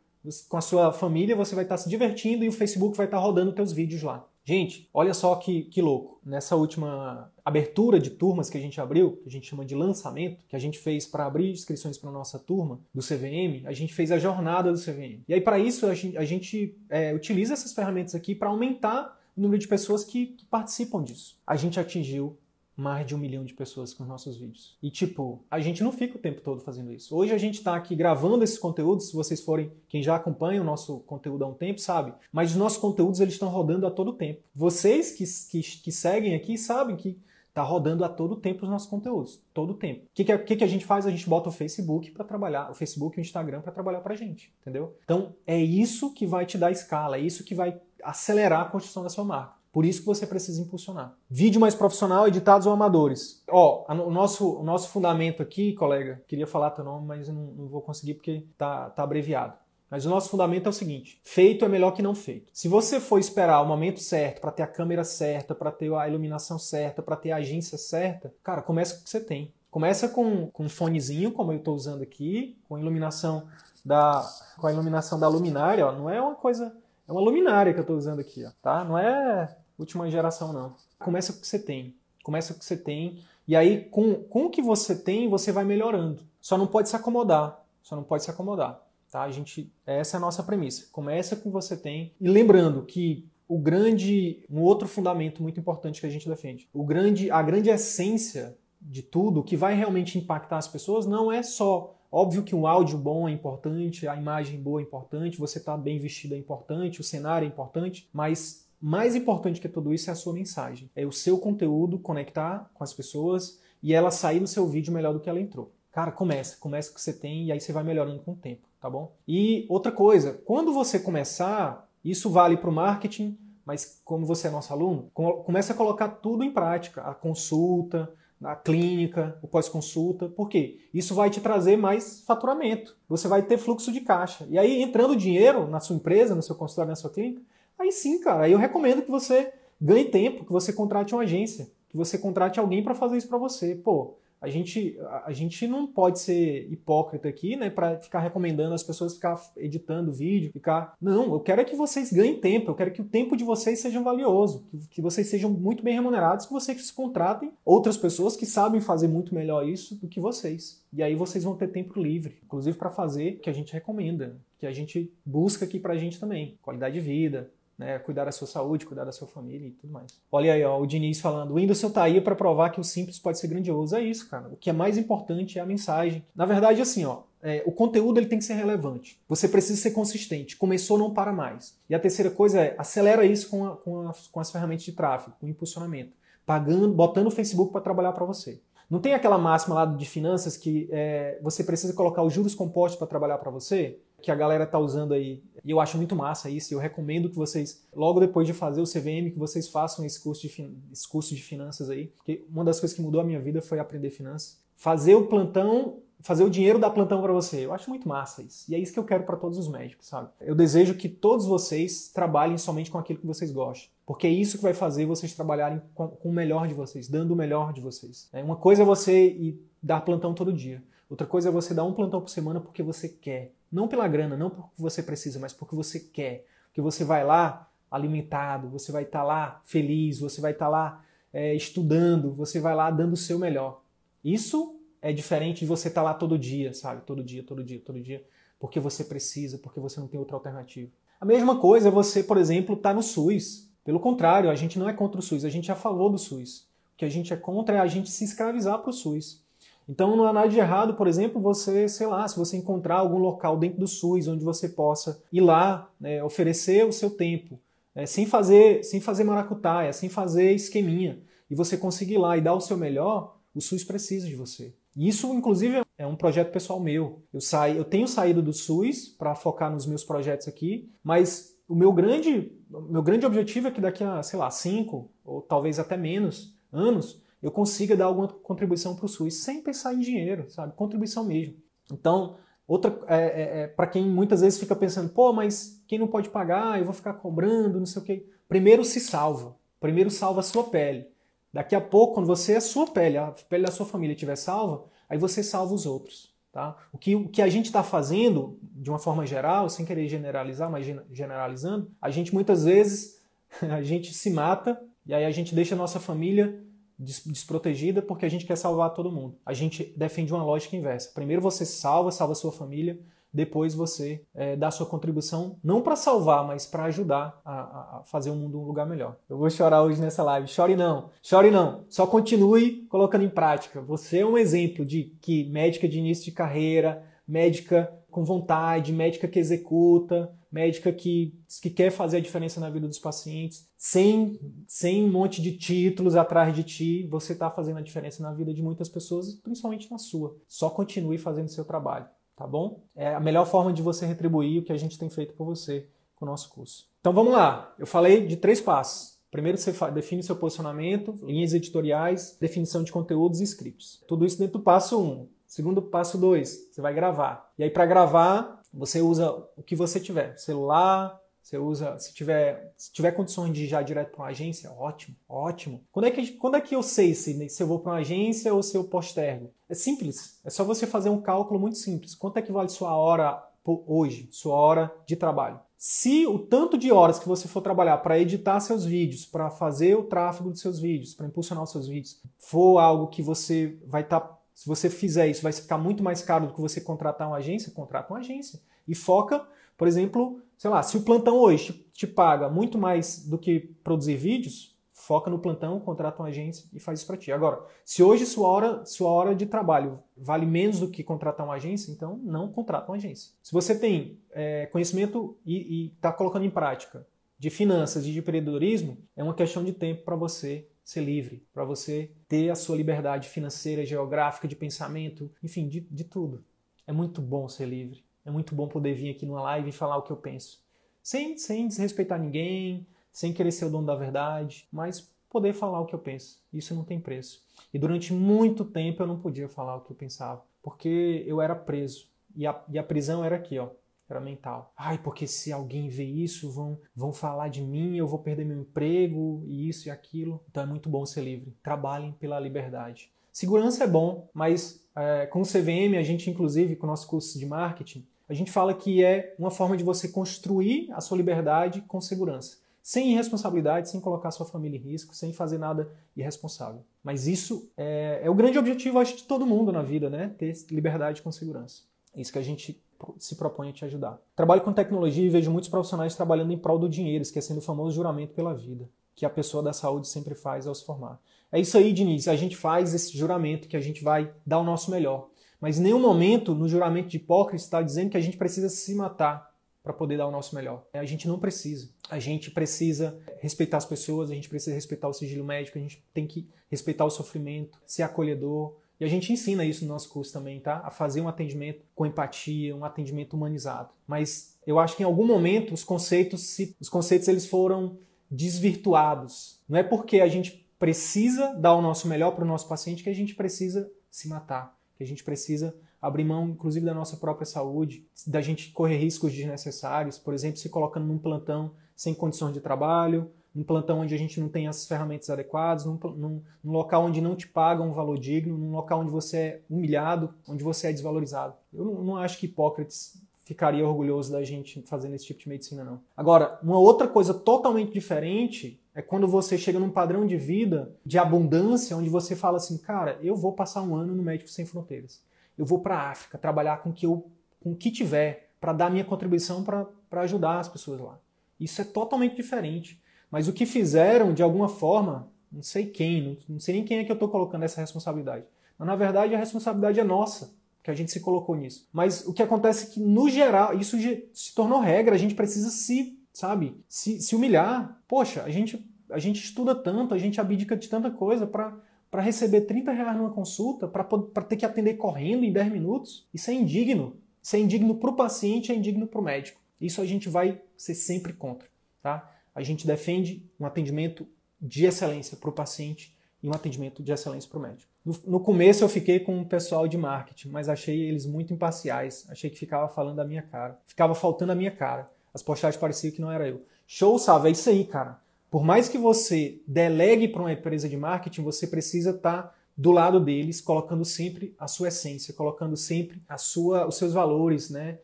[0.48, 3.18] com a sua família, você vai estar tá se divertindo e o Facebook vai estar
[3.18, 4.26] tá rodando teus vídeos lá.
[4.44, 6.20] Gente, olha só que, que louco.
[6.24, 10.44] Nessa última abertura de turmas que a gente abriu, que a gente chama de lançamento,
[10.46, 14.12] que a gente fez para abrir inscrições para nossa turma do CVM, a gente fez
[14.12, 15.22] a jornada do CVM.
[15.26, 19.18] E aí, para isso, a gente, a gente é, utiliza essas ferramentas aqui para aumentar
[19.34, 21.38] o número de pessoas que, que participam disso.
[21.46, 22.36] A gente atingiu
[22.76, 24.76] mais de um milhão de pessoas com os nossos vídeos.
[24.82, 27.16] E tipo, a gente não fica o tempo todo fazendo isso.
[27.16, 30.64] Hoje a gente está aqui gravando esses conteúdos, se vocês forem, quem já acompanha o
[30.64, 32.12] nosso conteúdo há um tempo, sabe?
[32.32, 34.42] Mas os nossos conteúdos eles estão rodando a todo tempo.
[34.54, 37.18] Vocês que, que, que seguem aqui sabem que
[37.54, 40.02] tá rodando a todo tempo os nossos conteúdos, todo tempo.
[40.06, 41.06] O que, que, que, a gente faz?
[41.06, 44.16] A gente bota o Facebook para trabalhar, o Facebook e o Instagram para trabalhar para
[44.16, 44.96] gente, entendeu?
[45.04, 49.04] Então é isso que vai te dar escala, é isso que vai acelerar a construção
[49.04, 49.54] da sua marca.
[49.74, 51.16] Por isso que você precisa impulsionar.
[51.28, 53.42] Vídeo mais profissional, editados ou amadores.
[53.50, 57.66] Ó, o nosso, o nosso fundamento aqui, colega, queria falar teu nome, mas não, não
[57.66, 59.54] vou conseguir porque tá, tá abreviado.
[59.90, 62.52] Mas o nosso fundamento é o seguinte: feito é melhor que não feito.
[62.52, 66.08] Se você for esperar o momento certo, para ter a câmera certa, para ter a
[66.08, 69.52] iluminação certa, para ter a agência certa, cara, começa com o que você tem.
[69.72, 73.48] Começa com, com um fonezinho, como eu estou usando aqui, com iluminação
[73.84, 74.24] da,
[74.56, 76.72] com a iluminação da luminária, ó, não é uma coisa,
[77.08, 78.84] é uma luminária que eu estou usando aqui, ó, tá?
[78.84, 80.74] Não é última geração não.
[80.98, 81.94] Começa com o que você tem.
[82.22, 83.22] Começa com o que você tem.
[83.46, 86.22] E aí, com, com o que você tem, você vai melhorando.
[86.40, 87.62] Só não pode se acomodar.
[87.82, 88.82] Só não pode se acomodar.
[89.10, 89.22] Tá?
[89.22, 90.86] A gente, essa é a nossa premissa.
[90.90, 92.12] Começa com o que você tem.
[92.20, 96.82] E lembrando que o grande, um outro fundamento muito importante que a gente defende, o
[96.82, 101.94] grande, a grande essência de tudo, que vai realmente impactar as pessoas, não é só
[102.16, 105.78] Óbvio que um áudio bom é importante, a imagem boa é importante, você estar tá
[105.78, 110.12] bem vestido é importante, o cenário é importante, mas mais importante que tudo isso é
[110.12, 110.90] a sua mensagem.
[110.94, 115.14] É o seu conteúdo conectar com as pessoas e ela sair do seu vídeo melhor
[115.14, 115.72] do que ela entrou.
[115.90, 118.36] Cara, começa, começa com o que você tem e aí você vai melhorando com o
[118.36, 119.16] tempo, tá bom?
[119.26, 124.50] E outra coisa, quando você começar, isso vale para o marketing, mas como você é
[124.50, 130.28] nosso aluno, começa a colocar tudo em prática, a consulta, a clínica, o pós-consulta.
[130.28, 130.80] Por quê?
[130.92, 132.94] Isso vai te trazer mais faturamento.
[133.08, 134.46] Você vai ter fluxo de caixa.
[134.50, 137.40] E aí, entrando dinheiro na sua empresa, no seu consultório, na sua clínica,
[137.78, 141.68] Aí sim, cara, aí eu recomendo que você ganhe tempo, que você contrate uma agência,
[141.88, 143.74] que você contrate alguém para fazer isso para você.
[143.74, 148.82] Pô, a gente, a gente não pode ser hipócrita aqui, né, para ficar recomendando as
[148.82, 150.94] pessoas ficar editando vídeo, ficar.
[151.00, 153.78] Não, eu quero é que vocês ganhem tempo, eu quero que o tempo de vocês
[153.78, 158.44] seja valioso, que, que vocês sejam muito bem remunerados, que vocês contratem outras pessoas que
[158.44, 160.84] sabem fazer muito melhor isso do que vocês.
[160.92, 164.36] E aí vocês vão ter tempo livre, inclusive para fazer o que a gente recomenda,
[164.58, 168.46] que a gente busca aqui pra gente também, qualidade de vida, né, cuidar da sua
[168.46, 170.20] saúde, cuidar da sua família e tudo mais.
[170.30, 173.18] Olha aí, ó, o Diniz falando, o Whindersson tá aí para provar que o simples
[173.18, 173.96] pode ser grandioso.
[173.96, 174.48] É isso, cara.
[174.48, 176.24] O que é mais importante é a mensagem.
[176.34, 179.20] Na verdade, assim, ó, é, o conteúdo ele tem que ser relevante.
[179.28, 180.56] Você precisa ser consistente.
[180.56, 181.78] Começou, não para mais.
[181.90, 184.92] E a terceira coisa é, acelera isso com, a, com, a, com as ferramentas de
[184.92, 186.12] tráfego, com impulsionamento.
[186.46, 188.60] Pagando, botando o Facebook para trabalhar para você.
[188.88, 192.98] Não tem aquela máxima lá de finanças que é, você precisa colocar os juros compostos
[192.98, 193.98] para trabalhar para você?
[194.24, 195.42] Que a galera tá usando aí.
[195.62, 196.72] E eu acho muito massa isso.
[196.72, 200.48] Eu recomendo que vocês, logo depois de fazer o CVM, que vocês façam esse curso
[200.48, 202.06] de, esse curso de finanças aí.
[202.16, 204.58] Porque uma das coisas que mudou a minha vida foi aprender finanças.
[204.74, 207.66] Fazer o plantão, fazer o dinheiro dar plantão para você.
[207.66, 208.64] Eu acho muito massa isso.
[208.70, 210.30] E é isso que eu quero para todos os médicos, sabe?
[210.40, 213.90] Eu desejo que todos vocês trabalhem somente com aquilo que vocês gostam.
[214.06, 217.32] Porque é isso que vai fazer vocês trabalharem com, com o melhor de vocês, dando
[217.32, 218.28] o melhor de vocês.
[218.32, 220.82] É, uma coisa é você ir dar plantão todo dia.
[221.08, 224.36] Outra coisa é você dar um plantão por semana porque você quer Não pela grana,
[224.36, 226.46] não porque você precisa, mas porque você quer.
[226.66, 230.70] Porque você vai lá alimentado, você vai estar tá lá feliz, você vai estar tá
[230.70, 233.82] lá é, estudando, você vai lá dando o seu melhor.
[234.24, 237.02] Isso é diferente de você estar tá lá todo dia, sabe?
[237.04, 238.24] Todo dia, todo dia, todo dia,
[238.60, 240.92] porque você precisa, porque você não tem outra alternativa.
[241.20, 243.68] A mesma coisa é você, por exemplo, estar tá no SUS.
[243.82, 246.18] Pelo contrário, a gente não é contra o SUS, a gente é a favor do
[246.18, 246.68] SUS.
[246.94, 249.43] O que a gente é contra é a gente se escravizar para o SUS.
[249.88, 253.18] Então não há nada de errado, por exemplo, você, sei lá, se você encontrar algum
[253.18, 257.58] local dentro do SUS onde você possa ir lá, né, oferecer o seu tempo,
[257.94, 261.20] né, sem fazer sem fazer maracutaia, sem fazer esqueminha,
[261.50, 264.74] e você conseguir ir lá e dar o seu melhor, o SUS precisa de você.
[264.96, 267.22] E isso, inclusive, é um projeto pessoal meu.
[267.32, 271.74] Eu, saí, eu tenho saído do SUS para focar nos meus projetos aqui, mas o
[271.74, 272.52] meu grande,
[272.88, 277.22] meu grande objetivo é que daqui a, sei lá, cinco ou talvez até menos anos,
[277.44, 280.72] eu consiga dar alguma contribuição para o SUS sem pensar em dinheiro, sabe?
[280.72, 281.54] Contribuição mesmo.
[281.92, 286.06] Então, outra é, é, é para quem muitas vezes fica pensando, pô, mas quem não
[286.06, 288.26] pode pagar, eu vou ficar cobrando, não sei o quê.
[288.48, 289.54] Primeiro se salva.
[289.78, 291.06] Primeiro salva a sua pele.
[291.52, 294.86] Daqui a pouco, quando você, a sua pele, a pele da sua família estiver salva,
[295.06, 296.32] aí você salva os outros.
[296.50, 296.74] Tá?
[296.90, 300.70] O, que, o que a gente está fazendo, de uma forma geral, sem querer generalizar,
[300.70, 303.20] mas generalizando, a gente muitas vezes
[303.60, 306.63] a gente se mata e aí a gente deixa a nossa família
[306.98, 309.36] desprotegida porque a gente quer salvar todo mundo.
[309.44, 311.10] A gente defende uma lógica inversa.
[311.14, 312.98] Primeiro você salva, salva sua família,
[313.34, 318.30] depois você é, dá sua contribuição, não para salvar, mas para ajudar a, a, fazer
[318.30, 319.16] o mundo um lugar melhor.
[319.28, 320.46] Eu vou chorar hoje nessa live.
[320.46, 321.84] Chore não, chore não.
[321.88, 323.80] Só continue colocando em prática.
[323.80, 329.26] Você é um exemplo de que médica de início de carreira, médica com vontade, médica
[329.26, 335.04] que executa, médica que, que quer fazer a diferença na vida dos pacientes, sem, sem
[335.04, 338.62] um monte de títulos atrás de ti, você está fazendo a diferença na vida de
[338.62, 340.36] muitas pessoas, principalmente na sua.
[340.46, 342.82] Só continue fazendo seu trabalho tá bom?
[342.94, 345.88] É a melhor forma de você retribuir o que a gente tem feito por você
[346.16, 346.88] com o nosso curso.
[347.00, 347.74] Então vamos lá.
[347.78, 349.14] Eu falei de três passos.
[349.30, 354.02] Primeiro você define seu posicionamento, linhas editoriais, definição de conteúdos e scripts.
[354.06, 355.04] Tudo isso dentro do passo 1.
[355.04, 355.28] Um.
[355.46, 357.52] Segundo passo 2, você vai gravar.
[357.58, 362.72] E aí para gravar, você usa o que você tiver, celular, você usa, se tiver,
[362.76, 365.82] se tiver condições de ir já direto para uma agência, ótimo, ótimo.
[365.92, 368.52] Quando é que, quando é que eu sei se, se eu vou para uma agência
[368.54, 369.50] ou se eu postergo?
[369.68, 372.14] É simples, é só você fazer um cálculo muito simples.
[372.14, 375.60] Quanto é que vale sua hora hoje, sua hora de trabalho?
[375.76, 379.94] Se o tanto de horas que você for trabalhar para editar seus vídeos, para fazer
[379.96, 384.00] o tráfego dos seus vídeos, para impulsionar os seus vídeos, for algo que você vai
[384.00, 387.26] estar tá se você fizer isso, vai ficar muito mais caro do que você contratar
[387.26, 388.60] uma agência, contrata uma agência.
[388.86, 389.46] E foca,
[389.76, 394.16] por exemplo, sei lá, se o plantão hoje te, paga muito mais do que produzir
[394.16, 397.32] vídeos, foca no plantão, contrata uma agência e faz isso para ti.
[397.32, 401.56] Agora, se hoje sua hora, sua hora de trabalho vale menos do que contratar uma
[401.56, 403.32] agência, então não contrata uma agência.
[403.42, 407.04] Se você tem é, conhecimento e está colocando em prática
[407.36, 411.64] de finanças e de empreendedorismo, é uma questão de tempo para você ser livre, para
[411.64, 416.44] você ter a sua liberdade financeira, geográfica, de pensamento, enfim, de, de tudo.
[416.86, 418.04] É muito bom ser livre.
[418.24, 420.62] É muito bom poder vir aqui numa live e falar o que eu penso.
[421.02, 425.86] Sem, sem desrespeitar ninguém, sem querer ser o dono da verdade, mas poder falar o
[425.86, 426.42] que eu penso.
[426.52, 427.42] Isso não tem preço.
[427.72, 431.54] E durante muito tempo eu não podia falar o que eu pensava, porque eu era
[431.54, 432.08] preso.
[432.36, 433.70] E a, e a prisão era aqui, ó
[434.08, 434.72] era mental.
[434.76, 438.60] Ai, porque se alguém vê isso, vão, vão falar de mim, eu vou perder meu
[438.60, 440.42] emprego, e isso e aquilo.
[440.50, 441.56] Então é muito bom ser livre.
[441.62, 443.10] Trabalhem pela liberdade.
[443.32, 447.38] Segurança é bom, mas é, com o CVM, a gente, inclusive, com o nosso curso
[447.38, 451.82] de marketing, a gente fala que é uma forma de você construir a sua liberdade
[451.82, 452.58] com segurança.
[452.82, 456.84] Sem irresponsabilidade, sem colocar sua família em risco, sem fazer nada irresponsável.
[457.02, 460.34] Mas isso é, é o grande objetivo, acho, de todo mundo na vida, né?
[460.38, 461.82] Ter liberdade com segurança.
[462.14, 462.83] É isso que a gente
[463.18, 464.20] se propõe a te ajudar.
[464.34, 467.94] Trabalho com tecnologia e vejo muitos profissionais trabalhando em prol do dinheiro, esquecendo o famoso
[467.94, 471.20] juramento pela vida, que a pessoa da saúde sempre faz ao se formar.
[471.50, 472.26] É isso aí, Diniz.
[472.28, 475.28] A gente faz esse juramento que a gente vai dar o nosso melhor.
[475.60, 478.94] Mas em nenhum momento no juramento de Hipócrates está dizendo que a gente precisa se
[478.94, 480.84] matar para poder dar o nosso melhor.
[480.94, 481.90] A gente não precisa.
[482.08, 486.02] A gente precisa respeitar as pessoas, a gente precisa respeitar o sigilo médico, a gente
[486.12, 490.32] tem que respeitar o sofrimento, ser acolhedor, e a gente ensina isso no nosso curso
[490.32, 490.80] também, tá?
[490.84, 493.90] A fazer um atendimento com empatia, um atendimento humanizado.
[494.06, 497.98] Mas eu acho que em algum momento os conceitos, se, os conceitos eles foram
[498.30, 499.60] desvirtuados.
[499.68, 503.10] Não é porque a gente precisa dar o nosso melhor para o nosso paciente que
[503.10, 507.46] a gente precisa se matar, que a gente precisa abrir mão, inclusive, da nossa própria
[507.46, 512.60] saúde, da gente correr riscos desnecessários, por exemplo, se colocando num plantão sem condições de
[512.60, 517.04] trabalho, num plantão onde a gente não tem as ferramentas adequadas, num, num, num, local
[517.04, 520.88] onde não te pagam um valor digno, num local onde você é humilhado, onde você
[520.88, 521.54] é desvalorizado.
[521.72, 525.84] Eu não, não acho que Hipócrates ficaria orgulhoso da gente fazendo esse tipo de medicina,
[525.84, 526.00] não.
[526.16, 531.18] Agora, uma outra coisa totalmente diferente é quando você chega num padrão de vida de
[531.18, 535.22] abundância, onde você fala assim, cara, eu vou passar um ano no Médicos Sem Fronteiras.
[535.58, 537.26] Eu vou para a África trabalhar com que eu,
[537.60, 541.18] com o que tiver para dar minha contribuição para ajudar as pessoas lá.
[541.60, 543.00] Isso é totalmente diferente.
[543.34, 547.04] Mas o que fizeram, de alguma forma, não sei quem, não, sei nem quem é
[547.04, 548.44] que eu estou colocando essa responsabilidade.
[548.78, 551.88] Mas na verdade a responsabilidade é nossa que a gente se colocou nisso.
[551.92, 553.96] Mas o que acontece é que, no geral, isso
[554.32, 558.00] se tornou regra, a gente precisa se, sabe, se, se humilhar.
[558.06, 562.60] Poxa, a gente, a gente estuda tanto, a gente abdica de tanta coisa para receber
[562.60, 566.24] 30 reais numa consulta, para ter que atender correndo em 10 minutos.
[566.32, 567.16] Isso é indigno.
[567.42, 569.60] Isso é indigno para o paciente, é indigno para o médico.
[569.80, 571.66] Isso a gente vai ser sempre contra.
[572.00, 572.30] Tá?
[572.54, 574.26] A gente defende um atendimento
[574.60, 577.90] de excelência para o paciente e um atendimento de excelência para o médico.
[578.04, 582.26] No, no, começo eu fiquei com o pessoal de marketing, mas achei eles muito imparciais.
[582.28, 583.78] Achei que ficava falando da minha cara.
[583.86, 585.10] Ficava faltando a minha cara.
[585.32, 586.62] As postagens pareciam que não era eu.
[586.86, 587.48] Show, sabe?
[587.48, 588.20] É isso aí, cara.
[588.50, 592.92] Por mais que você delegue para uma empresa de marketing, você precisa estar tá do
[592.92, 597.98] lado deles, colocando sempre a sua essência, colocando sempre a sua, os seus valores, né?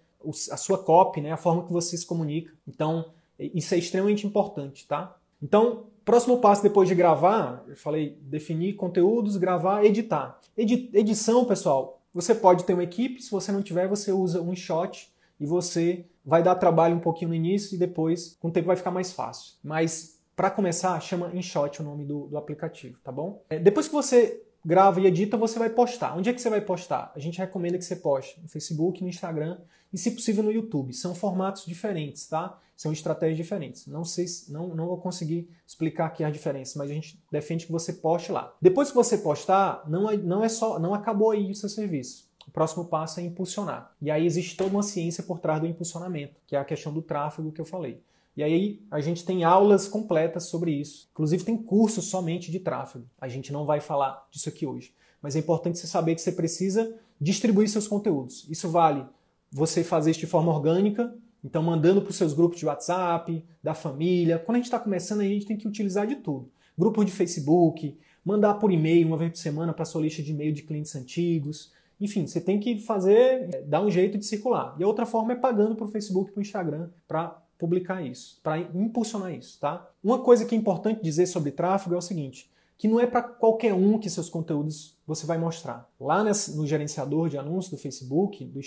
[0.51, 1.33] a sua copy, né?
[1.33, 2.53] a forma que você se comunica.
[2.67, 3.13] Então,
[3.55, 5.17] isso é extremamente importante, tá?
[5.43, 10.41] Então, Próximo passo depois de gravar, eu falei definir conteúdos, gravar, editar.
[10.57, 14.57] Edi edição, pessoal, você pode ter uma equipe, se você não tiver, você usa um
[14.57, 18.67] shot e você vai dar trabalho um pouquinho no início e depois, com o tempo,
[18.67, 19.55] vai ficar mais fácil.
[19.63, 23.43] Mas para começar, chama InShot o nome do, do aplicativo, tá bom?
[23.51, 26.17] É, depois que você grava e edita, você vai postar.
[26.17, 27.13] Onde é que você vai postar?
[27.15, 29.59] A gente recomenda que você poste no Facebook, no Instagram
[29.93, 30.93] e, se possível, no YouTube.
[30.93, 32.59] São formatos diferentes, tá?
[32.77, 33.87] São estratégias diferentes.
[33.87, 37.73] Não sei, não, não vou conseguir explicar aqui as diferenças, mas a gente defende que
[37.73, 38.55] você poste lá.
[38.61, 42.29] Depois que você postar, não é, não é só, não acabou aí o seu serviço.
[42.47, 43.93] O próximo passo é impulsionar.
[44.01, 47.03] E aí existe toda uma ciência por trás do impulsionamento, que é a questão do
[47.03, 48.03] tráfego que eu falei.
[48.41, 51.11] E aí a gente tem aulas completas sobre isso.
[51.13, 53.05] Inclusive tem cursos somente de tráfego.
[53.21, 54.95] A gente não vai falar disso aqui hoje.
[55.21, 58.47] Mas é importante você saber que você precisa distribuir seus conteúdos.
[58.49, 59.05] Isso vale
[59.53, 61.15] você fazer isso de forma orgânica,
[61.45, 64.39] então mandando para os seus grupos de WhatsApp, da família.
[64.39, 66.51] Quando a gente está começando, a gente tem que utilizar de tudo.
[66.79, 70.55] Grupo de Facebook, mandar por e-mail uma vez por semana para sua lista de e-mail
[70.55, 71.75] de clientes antigos.
[72.01, 74.75] Enfim, você tem que fazer, dar um jeito de circular.
[74.79, 78.41] E a outra forma é pagando para o Facebook para o Instagram para publicar isso,
[78.43, 79.89] para impulsionar isso, tá?
[80.03, 83.23] Uma coisa que é importante dizer sobre tráfego é o seguinte, que não é para
[83.23, 85.87] qualquer um que seus conteúdos você vai mostrar.
[86.01, 88.61] Lá no gerenciador de anúncios do Facebook, do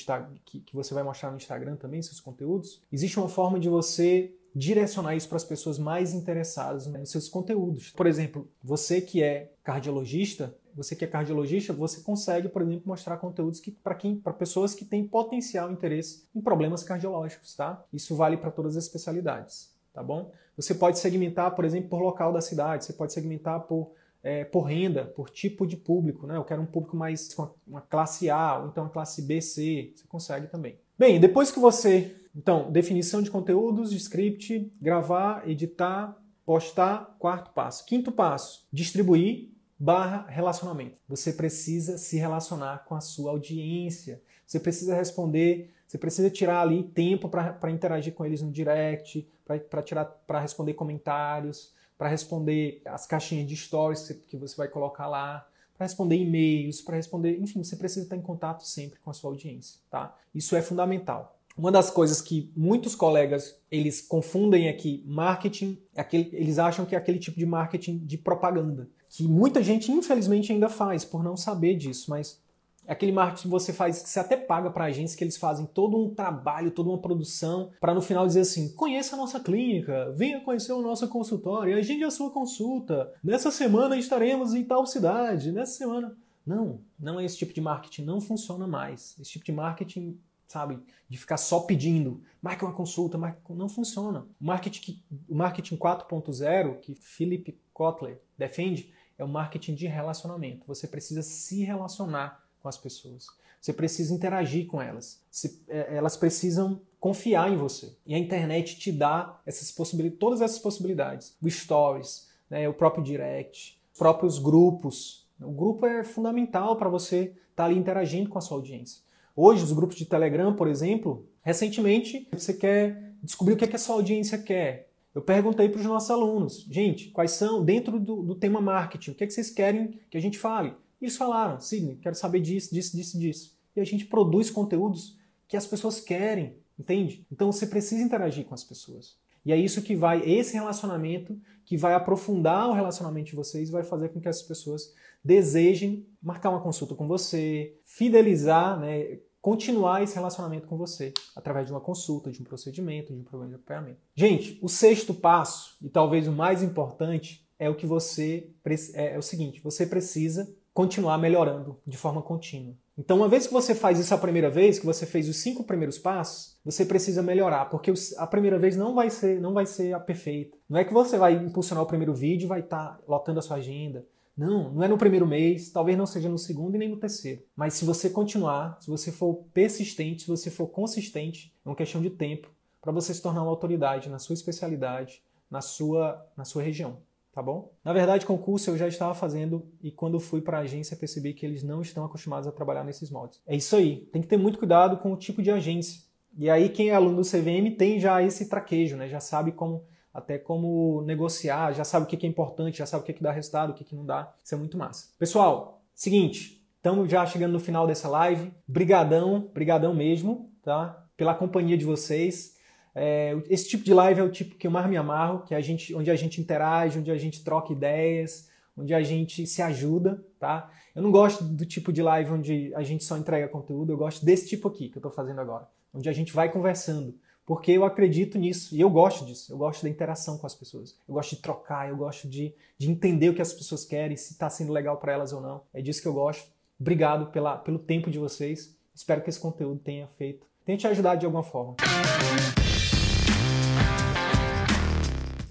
[0.46, 5.16] que você vai mostrar no Instagram também, seus conteúdos, existe uma forma de você direcionar
[5.16, 7.90] isso para as pessoas mais interessadas nos seus conteúdos.
[7.90, 13.18] Por exemplo, você que é cardiologista, você que é cardiologista, você consegue, por exemplo, mostrar
[13.18, 17.84] conteúdos que para quem, para pessoas que têm potencial interesse em problemas cardiológicos, tá?
[17.92, 20.32] Isso vale para todas as especialidades, tá bom?
[20.56, 23.92] Você pode segmentar, por exemplo, por local da cidade, você pode segmentar por
[24.24, 26.38] é, por renda, por tipo de público, né?
[26.38, 29.92] Eu quero um público mais com uma classe A, ou então uma classe B, C,
[29.94, 30.80] você consegue também.
[30.98, 37.86] Bem, depois que você, então, definição de conteúdos, de script, gravar, editar, postar, quarto passo.
[37.86, 39.50] Quinto passo, distribuir
[39.80, 41.02] barra relacionamento.
[41.08, 44.22] Você precisa se relacionar com a sua audiência.
[44.46, 49.28] Você precisa responder, você precisa tirar ali tempo para interagir com eles no direct,
[49.70, 55.08] para tirar para responder comentários, para responder as caixinhas de stories que você vai colocar
[55.08, 59.14] lá, para responder e-mails, para responder, enfim, você precisa estar em contato sempre com a
[59.14, 60.16] sua audiência, tá?
[60.34, 61.40] Isso é fundamental.
[61.56, 66.96] Uma das coisas que muitos colegas eles confundem aqui, marketing, é aquele, eles acham que
[66.96, 71.38] é aquele tipo de marketing de propaganda que muita gente infelizmente ainda faz por não
[71.38, 72.42] saber disso, mas
[72.88, 75.68] é aquele marketing que você faz que você até paga para agências que eles fazem
[75.68, 80.12] todo um trabalho, toda uma produção para no final dizer assim: conheça a nossa clínica,
[80.18, 83.14] venha conhecer o nosso consultório, agende a sua consulta.
[83.24, 86.18] Nessa semana estaremos em tal cidade, nessa semana.
[86.46, 89.16] Não, não é esse tipo de marketing, não funciona mais.
[89.22, 93.40] Esse tipo de marketing, sabe, de ficar só pedindo, marque uma consulta, marque...
[93.54, 94.26] não funciona.
[94.42, 95.00] O marketing,
[95.30, 100.66] o marketing 4.0 que Philip Kotler defende é o marketing de relacionamento.
[100.68, 103.28] Você precisa se relacionar com as pessoas.
[103.60, 105.22] Você precisa interagir com elas.
[105.70, 107.96] É, elas precisam confiar em você.
[108.06, 111.36] E a internet te dá essas possibilidades, todas essas possibilidades.
[111.42, 115.28] O Stories, né, o próprio Direct, os próprios grupos.
[115.40, 119.02] O grupo é fundamental para você estar tá ali interagindo com a sua audiência.
[119.36, 123.76] Hoje, os grupos de Telegram, por exemplo, recentemente você quer descobrir o que, é que
[123.76, 124.90] a sua audiência quer.
[125.14, 129.16] Eu perguntei para os nossos alunos, gente, quais são, dentro do, do tema marketing, o
[129.16, 130.74] que, é que vocês querem que a gente fale?
[131.00, 133.58] Eles falaram, Sidney, quero saber disso, disso, disso, disso.
[133.76, 136.56] E a gente produz conteúdos que as pessoas querem.
[136.80, 137.26] entende?
[137.32, 139.18] Então você precisa interagir com as pessoas.
[139.46, 143.84] E é isso que vai, esse relacionamento que vai aprofundar o relacionamento de vocês, vai
[143.84, 144.94] fazer com que as pessoas
[145.24, 151.74] desejem marcar uma consulta com você, fidelizar, né, continuar esse relacionamento com você através de
[151.74, 154.00] uma consulta, de um procedimento, de um programa de acompanhamento.
[154.16, 158.50] Gente, o sexto passo e talvez o mais importante é o que você
[158.94, 162.74] é, é o seguinte: você precisa continuar melhorando de forma contínua.
[162.98, 165.66] Então, uma vez que você faz isso a primeira vez, que você fez os cinco
[165.66, 169.94] primeiros passos, você precisa melhorar, porque a primeira vez não vai ser, não vai ser
[169.94, 170.58] a perfeita.
[170.70, 173.58] Não é que você vai impulsionar o primeiro vídeo vai estar tá lotando a sua
[173.58, 174.06] agenda.
[174.36, 177.44] Não, não é no primeiro mês, talvez não seja no segundo e nem no terceiro.
[177.56, 182.02] Mas se você continuar, se você for persistente, se você for consistente, é uma questão
[182.02, 182.50] de tempo
[182.82, 186.98] para você se tornar uma autoridade na sua especialidade, na sua, na sua região
[187.34, 187.74] tá bom?
[187.84, 191.46] Na verdade, concurso eu já estava fazendo e quando fui para a agência percebi que
[191.46, 193.42] eles não estão acostumados a trabalhar nesses moldes.
[193.48, 196.04] É isso aí, tem que ter muito cuidado com o tipo de agência.
[196.38, 199.10] E aí quem é aluno do CVM tem já esse traquejo, né?
[199.10, 203.06] Já sabe como até como negociar, já sabe o que é importante, já sabe o
[203.06, 204.34] que, dá resultado, o que, não dá.
[204.44, 205.08] Isso é muito massa.
[205.18, 208.54] Pessoal, seguinte, estamos já chegando no final dessa live.
[208.68, 211.06] Brigadão, brigadão mesmo, tá?
[211.18, 212.54] Pela companhia de vocês.
[212.94, 215.58] É, esse tipo de live é o tipo que eu mais me amarro, que é
[215.58, 219.62] a gente, onde a gente interage, onde a gente troca ideias, onde a gente se
[219.62, 220.70] ajuda, tá?
[220.96, 224.24] Eu não gosto do tipo de live onde a gente só entrega conteúdo, eu gosto
[224.24, 227.16] desse tipo aqui que eu estou fazendo agora, onde a gente vai conversando,
[227.46, 230.96] porque eu acredito nisso e eu gosto disso, eu gosto da interação com as pessoas,
[231.08, 234.34] eu gosto de trocar, eu gosto de, de entender o que as pessoas querem, se
[234.34, 236.52] está sendo legal para elas ou não, é disso que eu gosto.
[236.80, 241.20] Obrigado pela, pelo tempo de vocês, espero que esse conteúdo tenha feito, tenha te ajudado
[241.20, 241.76] de alguma forma.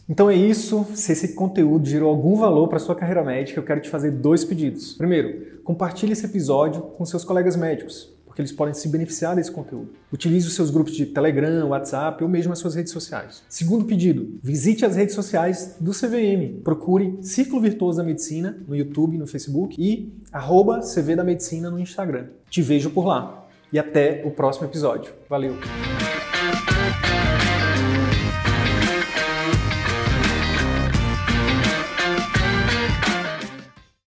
[0.09, 0.85] Então é isso.
[0.95, 4.45] Se esse conteúdo gerou algum valor para sua carreira médica, eu quero te fazer dois
[4.45, 4.93] pedidos.
[4.95, 9.91] Primeiro, compartilhe esse episódio com seus colegas médicos, porque eles podem se beneficiar desse conteúdo.
[10.11, 13.43] Utilize os seus grupos de Telegram, WhatsApp ou mesmo as suas redes sociais.
[13.47, 16.63] Segundo pedido, visite as redes sociais do CVM.
[16.65, 21.79] Procure Círculo Virtuoso da Medicina no YouTube, no Facebook e arroba CV da Medicina no
[21.79, 22.29] Instagram.
[22.49, 23.47] Te vejo por lá.
[23.71, 25.13] E até o próximo episódio.
[25.29, 25.55] Valeu!